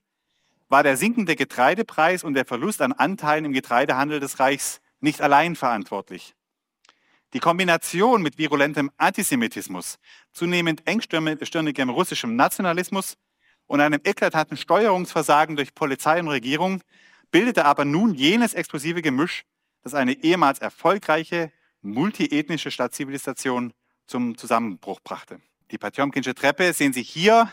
[0.68, 5.56] war der sinkende Getreidepreis und der Verlust an Anteilen im Getreidehandel des Reichs nicht allein
[5.56, 6.35] verantwortlich.
[7.32, 9.98] Die Kombination mit virulentem Antisemitismus,
[10.32, 13.16] zunehmend engstirnigem russischem Nationalismus
[13.66, 16.82] und einem eklatanten Steuerungsversagen durch Polizei und Regierung
[17.30, 19.42] bildete aber nun jenes explosive Gemisch,
[19.82, 23.72] das eine ehemals erfolgreiche multiethnische Stadtzivilisation
[24.06, 25.40] zum Zusammenbruch brachte.
[25.70, 27.50] Die Patjomkinsche Treppe sehen Sie hier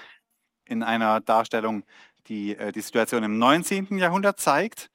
[0.65, 1.83] in einer Darstellung,
[2.27, 3.97] die äh, die Situation im 19.
[3.97, 4.89] Jahrhundert zeigt.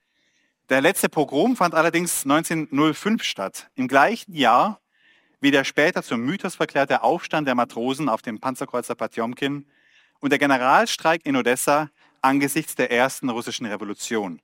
[0.69, 4.81] Der letzte Pogrom fand allerdings 1905 statt, im gleichen Jahr
[5.41, 9.67] wie der später zum Mythos verklärte Aufstand der Matrosen auf dem Panzerkreuzer Patjomkin
[10.21, 14.41] und der Generalstreik in Odessa angesichts der ersten russischen Revolution.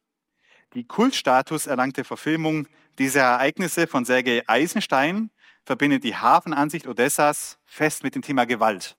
[0.74, 5.30] Die Kultstatus erlangte Verfilmung dieser Ereignisse von Sergei Eisenstein
[5.64, 8.96] verbindet die Hafenansicht Odessas fest mit dem Thema Gewalt.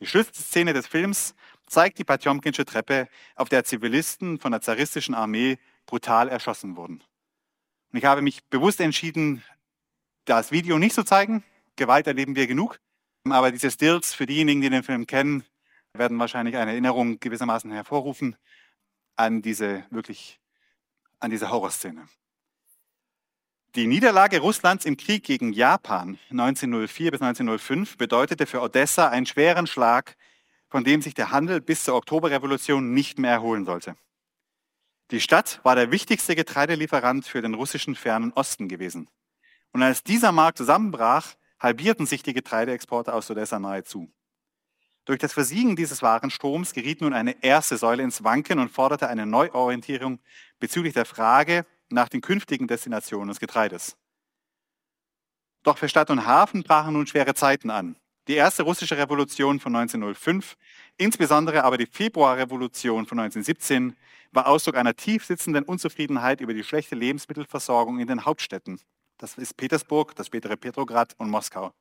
[0.00, 1.34] Die Schlüsselszene des Films
[1.66, 7.02] zeigt die Patjomkinsche Treppe, auf der Zivilisten von der zaristischen Armee brutal erschossen wurden.
[7.92, 9.42] Und ich habe mich bewusst entschieden,
[10.24, 11.44] das Video nicht zu zeigen.
[11.76, 12.80] Gewalt erleben wir genug.
[13.28, 15.44] Aber diese Stills, für diejenigen, die den Film kennen,
[15.92, 18.36] werden wahrscheinlich eine Erinnerung gewissermaßen hervorrufen
[19.16, 20.40] an diese wirklich,
[21.20, 22.08] an diese Horrorszene.
[23.74, 29.66] Die Niederlage Russlands im Krieg gegen Japan 1904 bis 1905 bedeutete für Odessa einen schweren
[29.66, 30.16] Schlag,
[30.68, 33.96] von dem sich der Handel bis zur Oktoberrevolution nicht mehr erholen sollte.
[35.12, 39.10] Die Stadt war der wichtigste Getreidelieferant für den russischen fernen Osten gewesen.
[39.72, 44.10] Und als dieser Markt zusammenbrach, halbierten sich die Getreideexporte aus Odessa nahezu.
[45.04, 49.26] Durch das Versiegen dieses Warenstroms geriet nun eine erste Säule ins Wanken und forderte eine
[49.26, 50.18] Neuorientierung
[50.58, 53.98] bezüglich der Frage nach den künftigen Destinationen des Getreides.
[55.62, 57.96] Doch für Stadt und Hafen brachen nun schwere Zeiten an.
[58.28, 60.56] Die erste russische Revolution von 1905,
[60.96, 63.96] insbesondere aber die Februarrevolution von 1917,
[64.32, 68.80] war Ausdruck einer tief sitzenden Unzufriedenheit über die schlechte Lebensmittelversorgung in den Hauptstädten.
[69.18, 71.72] Das ist Petersburg, das spätere Petrograd und Moskau.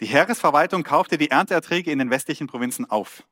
[0.00, 3.24] Die Heeresverwaltung kaufte die Ernteerträge in den westlichen Provinzen auf.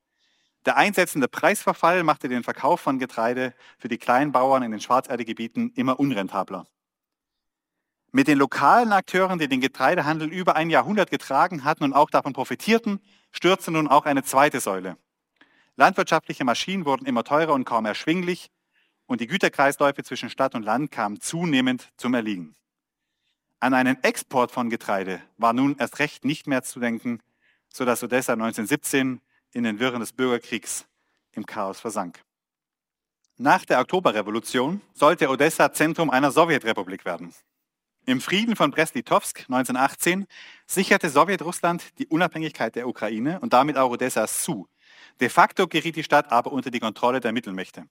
[0.67, 5.99] Der einsetzende Preisverfall machte den Verkauf von Getreide für die Kleinbauern in den Schwarzerdegebieten immer
[5.99, 6.67] unrentabler.
[8.11, 12.33] Mit den lokalen Akteuren, die den Getreidehandel über ein Jahrhundert getragen hatten und auch davon
[12.33, 13.01] profitierten,
[13.33, 14.97] stürzte nun auch eine zweite Säule.
[15.77, 18.51] Landwirtschaftliche Maschinen wurden immer teurer und kaum erschwinglich
[19.07, 22.57] und die Güterkreisläufe zwischen Stadt und Land kamen zunehmend zum Erliegen.
[23.61, 27.21] An einen Export von Getreide war nun erst recht nicht mehr zu denken,
[27.73, 29.21] sodass Odessa 1917
[29.53, 30.87] in den Wirren des Bürgerkriegs
[31.33, 32.23] im Chaos versank.
[33.37, 37.35] Nach der Oktoberrevolution sollte Odessa Zentrum einer Sowjetrepublik werden.
[38.09, 40.27] Im Frieden von Brest-Litovsk 1918
[40.67, 44.67] sicherte Sowjetrussland die Unabhängigkeit der Ukraine und damit auch Odessas zu.
[45.21, 47.85] De facto geriet die Stadt aber unter die Kontrolle der Mittelmächte.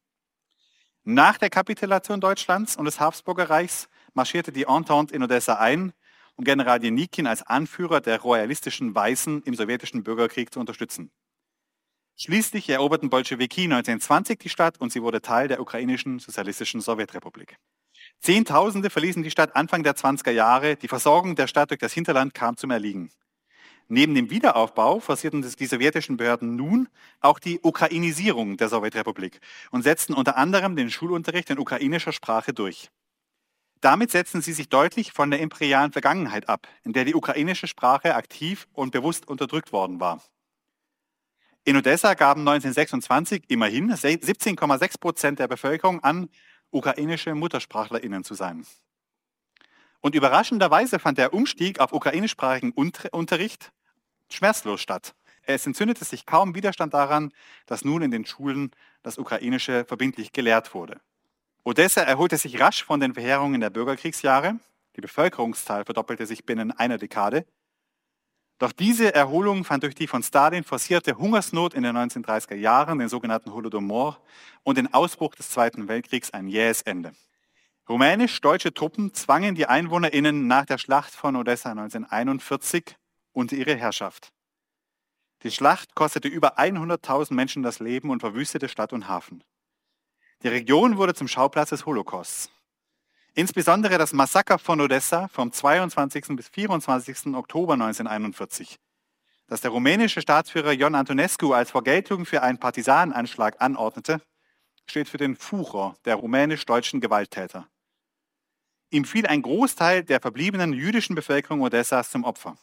[1.03, 5.93] Nach der Kapitulation Deutschlands und des Habsburger Reichs marschierte die Entente in Odessa ein,
[6.35, 11.11] um General Denikin als Anführer der royalistischen Weißen im sowjetischen Bürgerkrieg zu unterstützen.
[12.15, 17.59] Schließlich eroberten Bolschewiki 1920 die Stadt und sie wurde Teil der ukrainischen sozialistischen Sowjetrepublik.
[18.19, 20.75] Zehntausende verließen die Stadt Anfang der 20er Jahre.
[20.75, 23.11] Die Versorgung der Stadt durch das Hinterland kam zum Erliegen.
[23.89, 26.89] Neben dem Wiederaufbau forcierten die sowjetischen Behörden nun
[27.21, 29.39] auch die Ukrainisierung der Sowjetrepublik
[29.71, 32.89] und setzten unter anderem den Schulunterricht in ukrainischer Sprache durch.
[33.79, 38.15] Damit setzen sie sich deutlich von der imperialen Vergangenheit ab, in der die ukrainische Sprache
[38.15, 40.21] aktiv und bewusst unterdrückt worden war.
[41.63, 46.29] In Odessa gaben 1926 immerhin 17,6 Prozent der Bevölkerung an,
[46.71, 48.65] ukrainische MuttersprachlerInnen zu sein.
[50.01, 53.71] Und überraschenderweise fand der Umstieg auf ukrainischsprachigen Unterricht
[54.29, 55.15] schmerzlos statt.
[55.43, 57.31] Es entzündete sich kaum Widerstand daran,
[57.65, 60.99] dass nun in den Schulen das Ukrainische verbindlich gelehrt wurde.
[61.63, 64.59] Odessa erholte sich rasch von den Verheerungen der Bürgerkriegsjahre.
[64.95, 67.45] Die Bevölkerungszahl verdoppelte sich binnen einer Dekade.
[68.59, 73.09] Doch diese Erholung fand durch die von Stalin forcierte Hungersnot in den 1930er Jahren, den
[73.09, 74.19] sogenannten Holodomor,
[74.63, 77.11] und den Ausbruch des Zweiten Weltkriegs ein jähes Ende.
[77.87, 82.97] Rumänisch-deutsche Truppen zwangen die EinwohnerInnen nach der Schlacht von Odessa 1941
[83.31, 84.33] unter ihre Herrschaft.
[85.43, 89.43] Die Schlacht kostete über 100.000 Menschen das Leben und verwüstete Stadt und Hafen.
[90.41, 92.49] Die Region wurde zum Schauplatz des Holocausts.
[93.37, 96.29] Insbesondere das Massaker von Odessa vom 22.
[96.29, 97.35] bis 24.
[97.35, 98.79] Oktober 1941,
[99.45, 104.23] das der rumänische Staatsführer Ion Antonescu als Vergeltung für einen Partisanenanschlag anordnete,
[104.89, 107.67] steht für den Furor der rumänisch-deutschen Gewalttäter.
[108.89, 112.57] Ihm fiel ein Großteil der verbliebenen jüdischen Bevölkerung Odessas zum Opfer.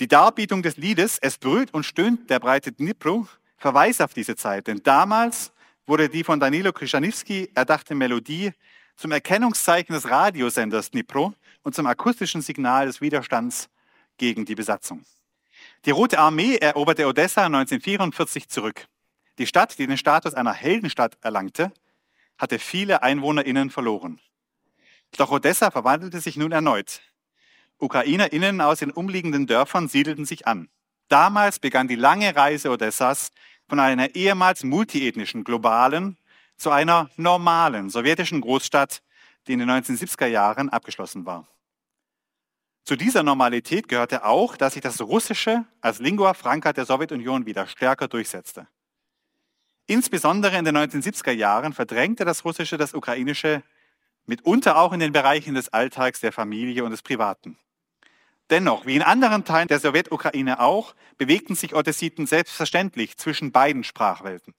[0.00, 4.66] Die Darbietung des Liedes Es brüllt und stöhnt der breite Dnipro verweist auf diese Zeit,
[4.66, 5.50] denn damals
[5.86, 8.52] wurde die von Danilo Krischanowski erdachte Melodie
[8.96, 13.68] zum Erkennungszeichen des Radiosenders Dnipro und zum akustischen Signal des Widerstands
[14.16, 15.04] gegen die Besatzung.
[15.84, 18.86] Die Rote Armee eroberte Odessa 1944 zurück.
[19.38, 21.72] Die Stadt, die den Status einer Heldenstadt erlangte,
[22.38, 24.18] hatte viele EinwohnerInnen verloren.
[25.16, 27.00] Doch Odessa verwandelte sich nun erneut.
[27.78, 30.68] UkrainerInnen aus den umliegenden Dörfern siedelten sich an.
[31.08, 33.30] Damals begann die lange Reise Odessas
[33.68, 36.18] von einer ehemals multiethnischen globalen
[36.56, 39.02] zu einer normalen sowjetischen Großstadt,
[39.46, 41.46] die in den 1970er Jahren abgeschlossen war.
[42.84, 47.66] Zu dieser Normalität gehörte auch, dass sich das Russische als Lingua Franca der Sowjetunion wieder
[47.66, 48.68] stärker durchsetzte.
[49.86, 53.62] Insbesondere in den 1970er Jahren verdrängte das Russische das Ukrainische
[54.26, 57.58] mitunter auch in den Bereichen des Alltags, der Familie und des Privaten.
[58.50, 64.54] Dennoch, wie in anderen Teilen der Sowjetukraine auch, bewegten sich Odessiten selbstverständlich zwischen beiden Sprachwelten.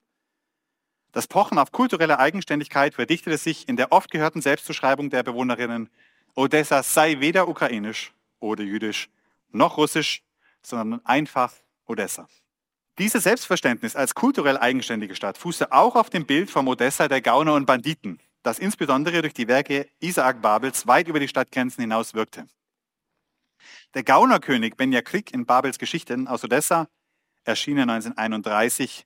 [1.11, 5.89] Das Pochen auf kulturelle Eigenständigkeit verdichtete sich in der oft gehörten Selbstzuschreibung der Bewohnerinnen,
[6.35, 9.09] Odessa sei weder ukrainisch oder jüdisch
[9.51, 10.21] noch russisch,
[10.61, 11.53] sondern einfach
[11.85, 12.27] Odessa.
[12.99, 17.53] Dieses Selbstverständnis als kulturell eigenständige Stadt fußte auch auf dem Bild vom Odessa der Gauner
[17.53, 22.47] und Banditen, das insbesondere durch die Werke Isaak Babels weit über die Stadtgrenzen hinaus wirkte.
[23.93, 26.87] Der Gaunerkönig Benja Klick in Babels Geschichten aus Odessa,
[27.43, 29.05] erschienen 1931,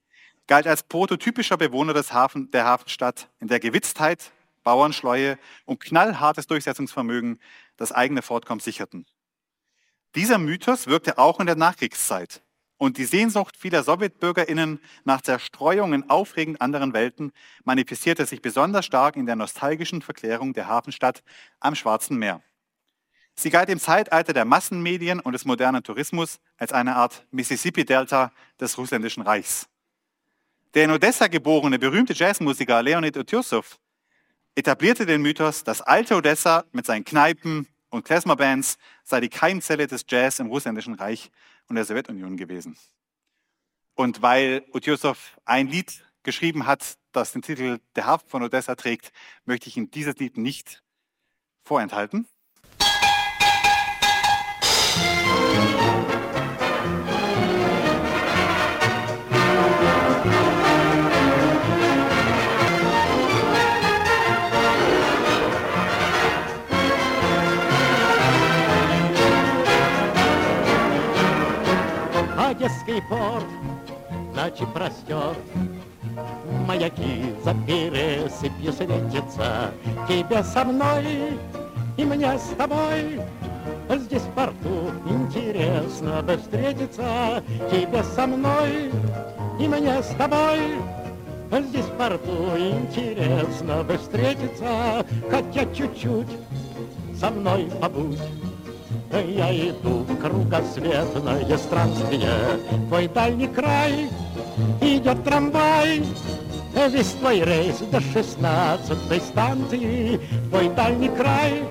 [0.52, 4.34] galt als prototypischer Bewohner des Hafen, der Hafenstadt, in der Gewitztheit,
[4.66, 7.40] Bauernschleue und knallhartes Durchsetzungsvermögen
[7.78, 9.06] das eigene Fortkommen sicherten.
[10.14, 12.42] Dieser Mythos wirkte auch in der Nachkriegszeit.
[12.76, 17.32] Und die Sehnsucht vieler Sowjetbürgerinnen nach Zerstreuung in aufregend anderen Welten
[17.64, 21.24] manifestierte sich besonders stark in der nostalgischen Verklärung der Hafenstadt
[21.62, 22.42] am Schwarzen Meer.
[23.36, 28.78] Sie galt im Zeitalter der Massenmedien und des modernen Tourismus als eine Art Mississippi-Delta des
[28.78, 29.71] russländischen Reichs.
[30.74, 33.78] Der in Odessa geborene berühmte Jazzmusiker Leonid Utyosow
[34.56, 40.06] etablierte den Mythos, das alte Odessa mit seinen Kneipen und Klezmer-Bands sei die Keimzelle des
[40.08, 41.30] Jazz im russländischen Reich
[41.68, 42.78] und der Sowjetunion gewesen.
[43.96, 49.12] Und weil Utyosow ein Lied geschrieben hat, das den Titel Der Hafen von Odessa trägt,
[49.44, 50.84] möchte ich Ihnen dieses Lied nicht
[51.64, 52.30] vorenthalten.
[72.62, 73.48] Одесский порт
[74.36, 75.36] ночи простер.
[76.68, 79.72] Маяки за пересыпью светятся.
[80.08, 81.40] Тебе со мной
[81.98, 83.20] и мне с тобой.
[83.90, 87.44] Здесь в порту интересно бы встретиться.
[87.72, 88.92] Тебе со мной
[89.60, 90.78] и мне с тобой.
[91.68, 95.04] Здесь в порту интересно бы встретиться.
[95.32, 96.38] Хотя чуть-чуть
[97.20, 98.20] со мной побудь
[99.20, 102.32] я иду в кругосветное странствие,
[102.88, 104.10] Твой дальний край
[104.80, 106.04] идет трамвай,
[106.74, 110.20] Весь твой рейс до шестнадцатой станции,
[110.50, 111.64] Твой дальний край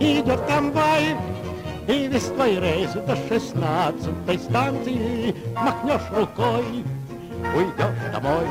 [0.00, 1.16] идет трамвай,
[1.88, 5.34] И весь твой рейс до шестнадцатой станции.
[5.54, 6.84] Махнешь рукой,
[7.54, 8.46] уйдешь домой.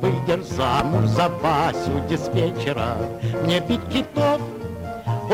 [0.00, 2.96] Выйдешь замуж за Васю диспетчера,
[3.44, 4.40] Мне бить китов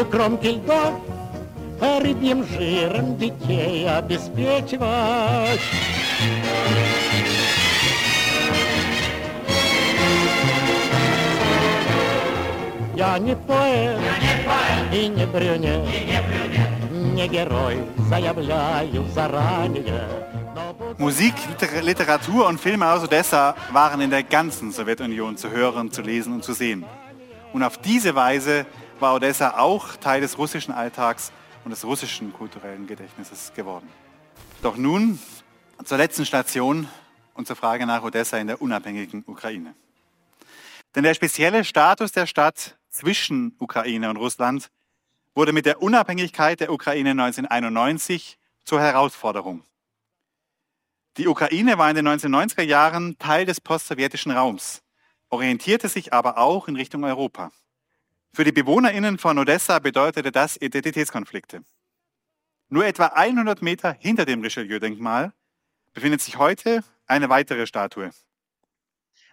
[0.01, 0.95] у кромки льдов,
[1.80, 5.62] рыбьим жиром детей обеспечивать.
[12.96, 17.14] Я не поэт, Я не поэт и не брюнет, и не, брюнет.
[17.14, 17.78] не герой,
[18.10, 20.08] заявляю заранее.
[20.98, 21.34] Musik,
[21.82, 26.44] Literatur und Filme aus Odessa waren in der ganzen Sowjetunion zu hören, zu lesen und
[26.44, 26.86] zu sehen.
[27.52, 28.66] Und auf diese Weise
[29.00, 31.34] war Odessa auch Teil des russischen Alltags
[31.71, 33.89] und des russischen kulturellen Gedächtnisses geworden.
[34.61, 35.21] Doch nun
[35.85, 36.89] zur letzten Station
[37.35, 39.77] und zur Frage nach Odessa in der unabhängigen Ukraine.
[40.97, 44.69] Denn der spezielle Status der Stadt zwischen Ukraine und Russland
[45.37, 49.63] wurde mit der Unabhängigkeit der Ukraine 1991 zur Herausforderung.
[51.19, 54.83] Die Ukraine war in den 1990er Jahren Teil des postsowjetischen Raums,
[55.29, 57.53] orientierte sich aber auch in Richtung Europa.
[58.33, 61.65] Für die BewohnerInnen von Odessa bedeutete das Identitätskonflikte.
[62.69, 65.33] Nur etwa 100 Meter hinter dem Richelieu-Denkmal
[65.93, 68.11] befindet sich heute eine weitere Statue.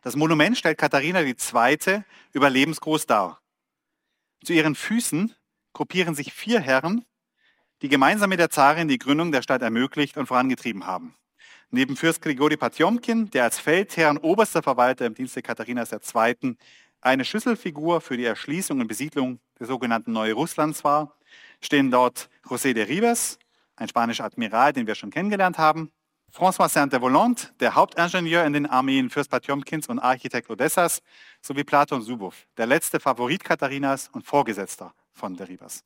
[0.01, 2.03] Das Monument stellt Katharina II.
[2.33, 3.39] überlebensgroß dar.
[4.43, 5.35] Zu ihren Füßen
[5.73, 7.05] gruppieren sich vier Herren,
[7.83, 11.15] die gemeinsam mit der Zarin die Gründung der Stadt ermöglicht und vorangetrieben haben.
[11.69, 16.55] Neben Fürst Grigori Potjomkin, der als Feldherr und oberster Verwalter im Dienste Katharinas II
[17.01, 21.17] eine Schlüsselfigur für die Erschließung und Besiedlung des sogenannten Neue Russlands war,
[21.61, 23.39] stehen dort José de Ribes,
[23.75, 25.91] ein spanischer Admiral, den wir schon kennengelernt haben,
[26.33, 31.01] François Saint-de-Volant, der Hauptingenieur in den Armeen Fürst Patjomkins und Architekt Odessas,
[31.41, 35.83] sowie Platon Subow, der letzte Favorit Katharinas und Vorgesetzter von de Ribes.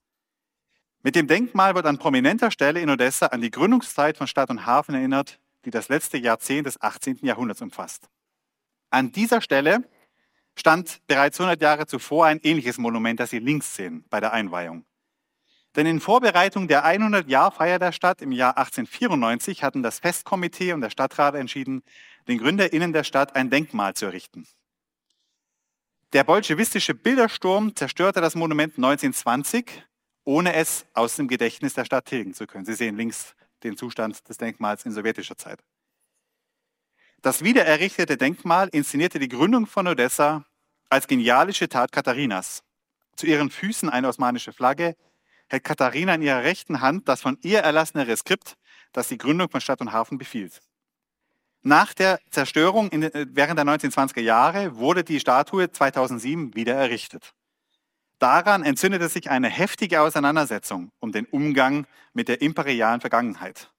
[1.03, 4.65] Mit dem Denkmal wird an prominenter Stelle in Odessa an die Gründungszeit von Stadt und
[4.65, 7.19] Hafen erinnert, die das letzte Jahrzehnt des 18.
[7.21, 8.09] Jahrhunderts umfasst.
[8.89, 9.83] An dieser Stelle
[10.57, 14.85] stand bereits 100 Jahre zuvor ein ähnliches Monument, das Sie links sehen bei der Einweihung.
[15.75, 20.89] Denn in Vorbereitung der 100-Jahr-Feier der Stadt im Jahr 1894 hatten das Festkomitee und der
[20.89, 21.83] Stadtrat entschieden,
[22.27, 24.45] den GründerInnen der Stadt ein Denkmal zu errichten.
[26.11, 29.83] Der bolschewistische Bildersturm zerstörte das Monument 1920,
[30.25, 32.65] ohne es aus dem Gedächtnis der Stadt tilgen zu können.
[32.65, 33.33] Sie sehen links
[33.63, 35.63] den Zustand des Denkmals in sowjetischer Zeit.
[37.21, 40.43] Das wiedererrichtete Denkmal inszenierte die Gründung von Odessa
[40.89, 42.63] als genialische Tat Katharinas.
[43.15, 44.95] Zu ihren Füßen eine osmanische Flagge,
[45.47, 48.57] hält Katharina in ihrer rechten Hand das von ihr erlassene Reskript,
[48.91, 50.61] das die Gründung von Stadt und Hafen befiehlt.
[51.61, 57.35] Nach der Zerstörung in, während der 1920er Jahre wurde die Statue 2007 wieder errichtet.
[58.17, 63.71] Daran entzündete sich eine heftige Auseinandersetzung um den Umgang mit der imperialen Vergangenheit.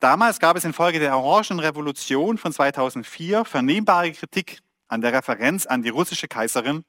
[0.00, 5.88] Damals gab es infolge der Orangenrevolution von 2004 vernehmbare Kritik an der Referenz an die
[5.88, 6.84] russische Kaiserin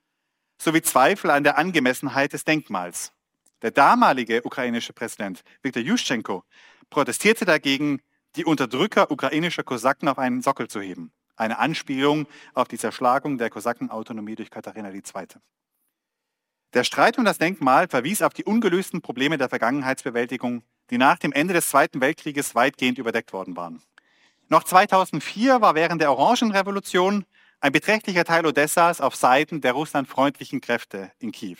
[0.62, 3.12] sowie Zweifel an der Angemessenheit des Denkmals.
[3.64, 6.44] Der damalige ukrainische Präsident Viktor Juschenko
[6.92, 8.00] protestierte dagegen
[8.36, 11.12] die Unterdrücker ukrainischer Kosaken auf einen Sockel zu heben.
[11.36, 15.02] Eine Anspielung auf die Zerschlagung der Kosakenautonomie durch Katharina II.
[16.74, 21.32] Der Streit um das Denkmal verwies auf die ungelösten Probleme der Vergangenheitsbewältigung, die nach dem
[21.32, 23.82] Ende des Zweiten Weltkrieges weitgehend überdeckt worden waren.
[24.48, 27.26] Noch 2004 war während der Orangenrevolution
[27.60, 31.58] ein beträchtlicher Teil Odessas auf Seiten der russlandfreundlichen Kräfte in Kiew.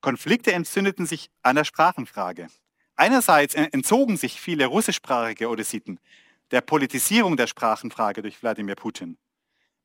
[0.00, 2.48] Konflikte entzündeten sich an der Sprachenfrage.
[2.94, 5.98] Einerseits entzogen sich viele russischsprachige Odessiten
[6.50, 9.16] der Politisierung der Sprachenfrage durch Wladimir Putin,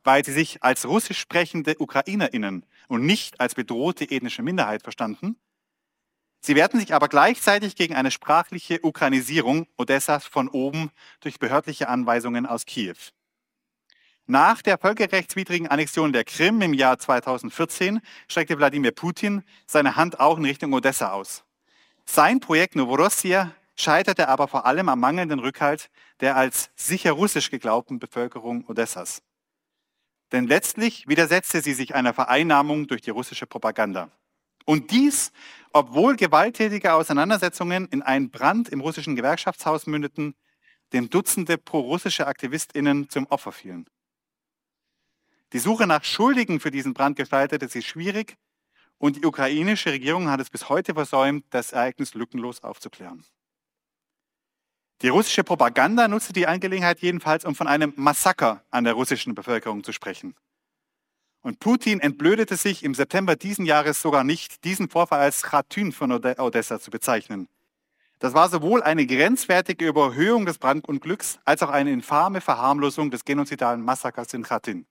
[0.04, 5.38] weil sie sich als russisch sprechende Ukrainerinnen und nicht als bedrohte ethnische Minderheit verstanden.
[6.42, 12.46] Sie wehrten sich aber gleichzeitig gegen eine sprachliche Ukrainisierung Odessas von oben durch behördliche Anweisungen
[12.46, 12.96] aus Kiew.
[14.26, 20.38] Nach der völkerrechtswidrigen Annexion der Krim im Jahr 2014 streckte Wladimir Putin seine Hand auch
[20.38, 21.44] in Richtung Odessa aus.
[22.06, 27.98] Sein Projekt Novorossia scheiterte aber vor allem am mangelnden Rückhalt der als sicher russisch geglaubten
[27.98, 29.22] Bevölkerung Odessas.
[30.32, 34.12] Denn letztlich widersetzte sie sich einer Vereinnahmung durch die russische Propaganda.
[34.70, 35.32] Und dies,
[35.74, 40.36] obwohl gewalttätige Auseinandersetzungen in einen Brand im russischen Gewerkschaftshaus mündeten,
[40.94, 43.90] dem Dutzende prorussische Aktivistinnen zum Opfer fielen.
[45.54, 48.38] Die Suche nach Schuldigen für diesen Brand gestaltete sich schwierig
[49.00, 53.26] und die ukrainische Regierung hat es bis heute versäumt, das Ereignis lückenlos aufzuklären.
[55.02, 59.84] Die russische Propaganda nutzte die Angelegenheit jedenfalls, um von einem Massaker an der russischen Bevölkerung
[59.84, 60.36] zu sprechen.
[61.42, 66.12] Und Putin entblödete sich im September diesen Jahres sogar nicht, diesen Vorfall als Khatyn von
[66.12, 67.48] Odessa zu bezeichnen.
[68.20, 73.82] Das war sowohl eine grenzwertige Überhöhung des Brandunglücks als auch eine infame Verharmlosung des genozidalen
[73.82, 74.86] Massakers in Khatyn.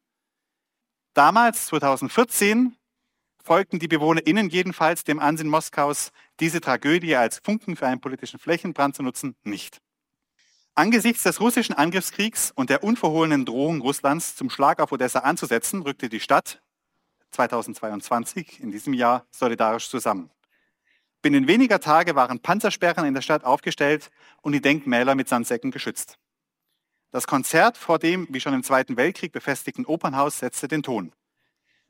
[1.12, 2.74] Damals, 2014,
[3.44, 8.96] folgten die BewohnerInnen jedenfalls dem Ansinn Moskaus, diese Tragödie als Funken für einen politischen Flächenbrand
[8.96, 9.78] zu nutzen, nicht.
[10.78, 16.08] Angesichts des russischen Angriffskriegs und der unverhohlenen Drohung Russlands zum Schlag auf Odessa anzusetzen, rückte
[16.08, 16.62] die Stadt
[17.32, 20.30] 2022 in diesem Jahr solidarisch zusammen.
[21.20, 26.16] Binnen weniger Tage waren Panzersperren in der Stadt aufgestellt und die Denkmäler mit Sandsäcken geschützt.
[27.10, 31.12] Das Konzert vor dem, wie schon im Zweiten Weltkrieg befestigten Opernhaus setzte den Ton.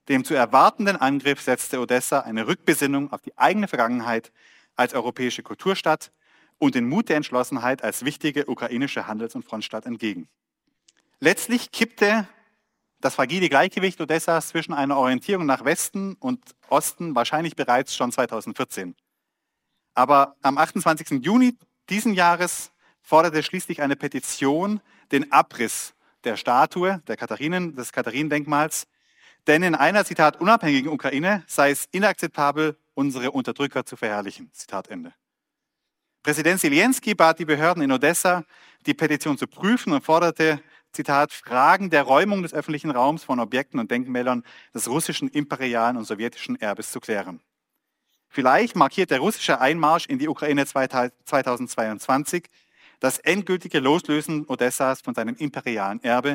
[0.08, 4.32] Dem zu erwartenden Angriff setzte Odessa eine Rückbesinnung auf die eigene Vergangenheit
[4.76, 6.10] als europäische Kulturstadt
[6.58, 10.28] und den Mut der Entschlossenheit als wichtige ukrainische Handels- und Frontstadt entgegen.
[11.20, 12.28] Letztlich kippte
[13.00, 18.96] das fragile Gleichgewicht Odessas zwischen einer Orientierung nach Westen und Osten wahrscheinlich bereits schon 2014.
[19.94, 21.24] Aber am 28.
[21.24, 21.56] Juni
[21.88, 24.80] diesen Jahres forderte schließlich eine Petition
[25.12, 25.94] den Abriss
[26.24, 28.86] der Statue der Katharinen, des Katharinendenkmals
[29.48, 34.50] denn in einer, Zitat, unabhängigen Ukraine sei es inakzeptabel, unsere Unterdrücker zu verherrlichen.
[34.52, 35.14] Zitat Ende.
[36.28, 38.44] Präsident Zelensky bat die Behörden in Odessa,
[38.84, 40.60] die Petition zu prüfen und forderte,
[40.92, 46.04] Zitat, Fragen der Räumung des öffentlichen Raums von Objekten und Denkmälern des russischen imperialen und
[46.04, 47.40] sowjetischen Erbes zu klären.
[48.28, 52.44] Vielleicht markiert der russische Einmarsch in die Ukraine 2022
[53.00, 56.32] das endgültige Loslösen Odessas von seinem imperialen Erbe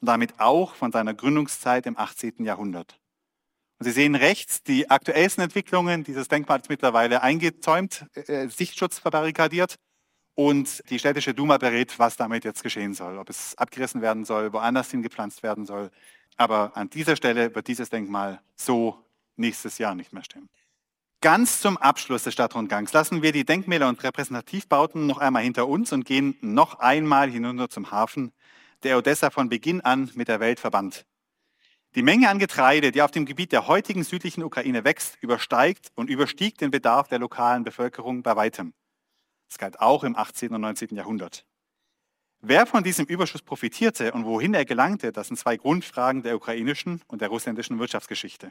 [0.00, 2.44] und damit auch von seiner Gründungszeit im 18.
[2.44, 3.01] Jahrhundert.
[3.82, 6.04] Und Sie sehen rechts die aktuellsten Entwicklungen.
[6.04, 9.74] Dieses Denkmal ist mittlerweile eingezäumt, äh, Sichtschutz verbarrikadiert.
[10.36, 13.18] Und die städtische Duma berät, was damit jetzt geschehen soll.
[13.18, 15.90] Ob es abgerissen werden soll, woanders hingepflanzt werden soll.
[16.36, 19.04] Aber an dieser Stelle wird dieses Denkmal so
[19.34, 20.48] nächstes Jahr nicht mehr stehen.
[21.20, 25.92] Ganz zum Abschluss des Stadtrundgangs lassen wir die Denkmäler und Repräsentativbauten noch einmal hinter uns
[25.92, 28.30] und gehen noch einmal hinunter zum Hafen,
[28.84, 31.04] der Odessa von Beginn an mit der Welt verband.
[31.94, 36.08] Die Menge an Getreide, die auf dem Gebiet der heutigen südlichen Ukraine wächst, übersteigt und
[36.08, 38.72] überstieg den Bedarf der lokalen Bevölkerung bei weitem.
[39.48, 40.54] Das galt auch im 18.
[40.54, 40.96] und 19.
[40.96, 41.44] Jahrhundert.
[42.40, 47.02] Wer von diesem Überschuss profitierte und wohin er gelangte, das sind zwei Grundfragen der ukrainischen
[47.08, 48.46] und der russländischen Wirtschaftsgeschichte.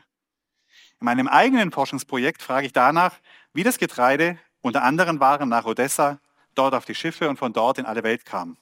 [1.00, 3.16] In meinem eigenen Forschungsprojekt frage ich danach,
[3.54, 6.20] wie das Getreide unter anderen Waren nach Odessa,
[6.54, 8.58] dort auf die Schiffe und von dort in alle Welt kam.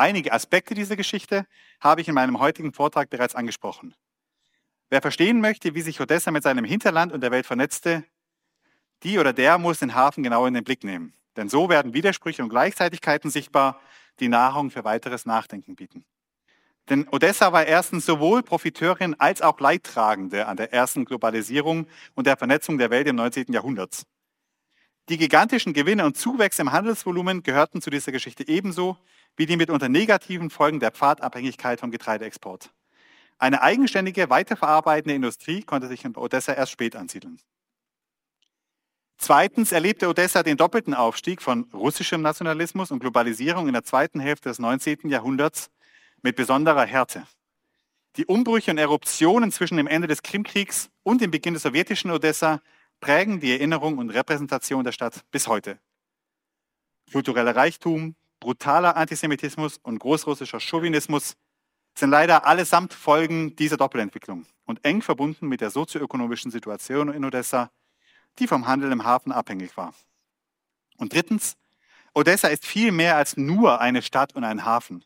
[0.00, 1.46] Einige Aspekte dieser Geschichte
[1.78, 3.94] habe ich in meinem heutigen Vortrag bereits angesprochen.
[4.88, 8.04] Wer verstehen möchte, wie sich Odessa mit seinem Hinterland und der Welt vernetzte,
[9.02, 11.12] die oder der muss den Hafen genau in den Blick nehmen.
[11.36, 13.78] Denn so werden Widersprüche und Gleichzeitigkeiten sichtbar,
[14.20, 16.06] die Nahrung für weiteres Nachdenken bieten.
[16.88, 22.38] Denn Odessa war erstens sowohl Profiteurin als auch Leidtragende an der ersten Globalisierung und der
[22.38, 23.52] Vernetzung der Welt im 19.
[23.52, 24.06] Jahrhundert.
[25.10, 28.96] Die gigantischen Gewinne und Zuwächse im Handelsvolumen gehörten zu dieser Geschichte ebenso
[29.40, 32.70] wie die mitunter negativen Folgen der Pfadabhängigkeit vom Getreideexport.
[33.38, 37.40] Eine eigenständige, weiterverarbeitende Industrie konnte sich in Odessa erst spät ansiedeln.
[39.16, 44.50] Zweitens erlebte Odessa den doppelten Aufstieg von russischem Nationalismus und Globalisierung in der zweiten Hälfte
[44.50, 45.08] des 19.
[45.08, 45.70] Jahrhunderts
[46.20, 47.26] mit besonderer Härte.
[48.16, 52.60] Die Umbrüche und Eruptionen zwischen dem Ende des Krimkriegs und dem Beginn des sowjetischen Odessa
[53.00, 55.78] prägen die Erinnerung und Repräsentation der Stadt bis heute.
[57.10, 61.36] Kultureller Reichtum, brutaler Antisemitismus und großrussischer Chauvinismus
[61.94, 67.70] sind leider allesamt Folgen dieser Doppelentwicklung und eng verbunden mit der sozioökonomischen Situation in Odessa,
[68.38, 69.92] die vom Handel im Hafen abhängig war.
[70.96, 71.56] Und drittens,
[72.14, 75.04] Odessa ist viel mehr als nur eine Stadt und ein Hafen.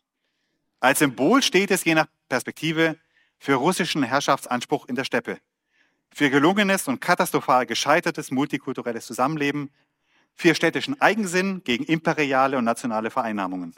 [0.80, 2.96] Als Symbol steht es je nach Perspektive
[3.38, 5.38] für russischen Herrschaftsanspruch in der Steppe,
[6.10, 9.70] für gelungenes und katastrophal gescheitertes multikulturelles Zusammenleben,
[10.34, 13.74] für städtischen Eigensinn gegen imperiale und nationale Vereinnahmungen.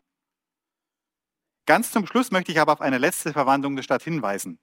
[1.67, 4.59] Ganz zum Schluss möchte ich aber auf eine letzte Verwandlung der Stadt hinweisen.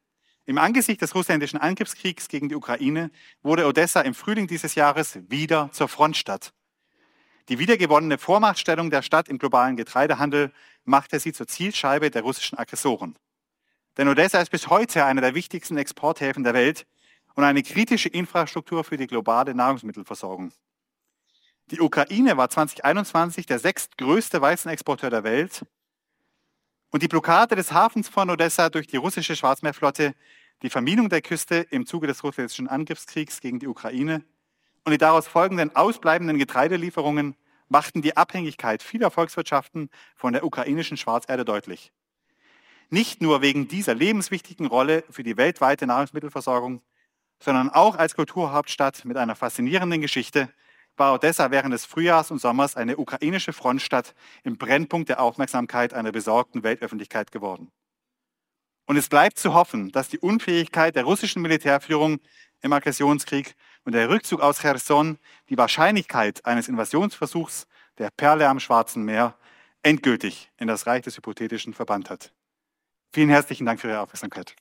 [0.45, 5.69] Im Angesicht des russländischen Angriffskriegs gegen die Ukraine wurde Odessa im Frühling dieses Jahres wieder
[5.71, 6.53] zur Frontstadt.
[7.49, 10.51] Die wiedergewonnene Vormachtstellung der Stadt im globalen Getreidehandel
[10.85, 13.17] machte sie zur Zielscheibe der russischen Aggressoren.
[13.97, 16.87] Denn Odessa ist bis heute einer der wichtigsten Exporthäfen der Welt
[17.35, 20.51] und eine kritische Infrastruktur für die globale Nahrungsmittelversorgung.
[21.71, 25.65] Die Ukraine war 2021 der sechstgrößte Weizenexporteur der Welt
[26.91, 30.13] und die Blockade des Hafens von Odessa durch die russische Schwarzmeerflotte,
[30.61, 34.23] die Verminung der Küste im Zuge des russischen Angriffskriegs gegen die Ukraine
[34.83, 37.35] und die daraus folgenden ausbleibenden Getreidelieferungen
[37.69, 41.93] machten die Abhängigkeit vieler Volkswirtschaften von der ukrainischen Schwarzerde deutlich.
[42.89, 46.81] Nicht nur wegen dieser lebenswichtigen Rolle für die weltweite Nahrungsmittelversorgung,
[47.39, 50.49] sondern auch als Kulturhauptstadt mit einer faszinierenden Geschichte
[50.97, 54.13] war Odessa während des Frühjahrs und Sommers eine ukrainische Frontstadt
[54.43, 57.71] im Brennpunkt der Aufmerksamkeit einer besorgten Weltöffentlichkeit geworden.
[58.85, 62.19] Und es bleibt zu hoffen, dass die Unfähigkeit der russischen Militärführung
[62.61, 65.17] im Aggressionskrieg und der Rückzug aus Cherson
[65.49, 67.67] die Wahrscheinlichkeit eines Invasionsversuchs
[67.97, 69.35] der Perle am Schwarzen Meer
[69.83, 72.33] endgültig in das Reich des Hypothetischen verbannt hat.
[73.11, 74.55] Vielen herzlichen Dank für Ihre Aufmerksamkeit.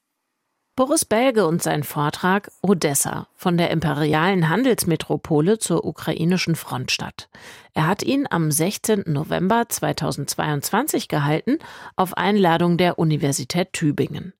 [0.74, 7.28] Boris Belge und sein Vortrag Odessa von der imperialen Handelsmetropole zur ukrainischen Frontstadt.
[7.74, 9.04] Er hat ihn am 16.
[9.06, 11.58] November 2022 gehalten
[11.94, 14.32] auf Einladung der Universität Tübingen.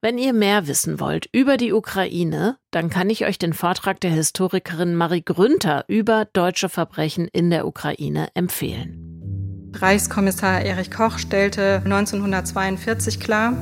[0.00, 4.10] Wenn ihr mehr wissen wollt über die Ukraine, dann kann ich euch den Vortrag der
[4.10, 9.72] Historikerin Marie Grünter über deutsche Verbrechen in der Ukraine empfehlen.
[9.74, 13.56] Reichskommissar Erich Koch stellte 1942 klar,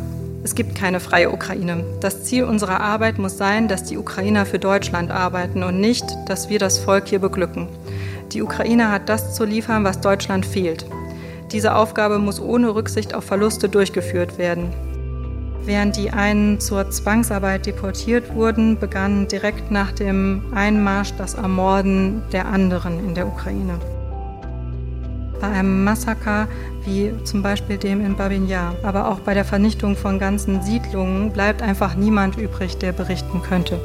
[0.46, 1.82] es gibt keine freie Ukraine.
[2.00, 6.48] Das Ziel unserer Arbeit muss sein, dass die Ukrainer für Deutschland arbeiten und nicht, dass
[6.48, 7.66] wir das Volk hier beglücken.
[8.30, 10.86] Die Ukraine hat das zu liefern, was Deutschland fehlt.
[11.50, 14.72] Diese Aufgabe muss ohne Rücksicht auf Verluste durchgeführt werden.
[15.64, 22.46] Während die einen zur Zwangsarbeit deportiert wurden, begann direkt nach dem Einmarsch das Ermorden der
[22.46, 23.80] anderen in der Ukraine.
[25.40, 26.48] Bei einem Massaker
[26.84, 31.60] wie zum Beispiel dem in Babinjar, aber auch bei der Vernichtung von ganzen Siedlungen bleibt
[31.60, 33.78] einfach niemand übrig, der berichten könnte.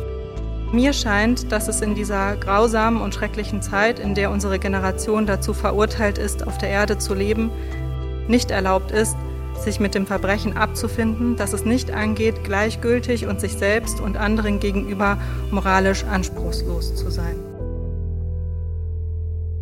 [0.72, 5.54] Mir scheint, dass es in dieser grausamen und schrecklichen Zeit, in der unsere Generation dazu
[5.54, 7.52] verurteilt ist, auf der Erde zu leben,
[8.30, 9.18] nicht erlaubt ist,
[9.60, 14.62] sich mit dem Verbrechen abzufinden, dass es nicht angeht, gleichgültig und sich selbst und anderen
[14.62, 15.18] gegenüber
[15.52, 17.51] moralisch anspruchslos zu sein.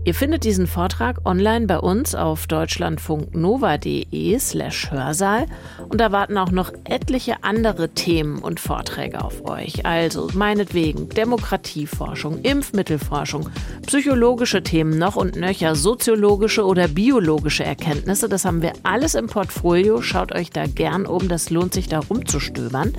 [0.09, 5.45] Ihr findet diesen Vortrag online bei uns auf deutschlandfunknova.de slash Hörsaal
[5.87, 9.85] und da warten auch noch etliche andere Themen und Vorträge auf euch.
[9.85, 13.51] Also meinetwegen Demokratieforschung, Impfmittelforschung,
[13.85, 18.27] psychologische Themen noch und nöcher, soziologische oder biologische Erkenntnisse.
[18.27, 20.01] Das haben wir alles im Portfolio.
[20.01, 22.93] Schaut euch da gern um, das lohnt sich da rumzustöbern.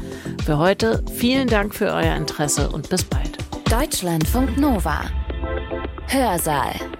[0.46, 3.36] Für heute vielen Dank für euer Interesse und bis bald.
[3.68, 5.00] Deutschlandfunk Nova
[6.10, 6.99] Hörsaal.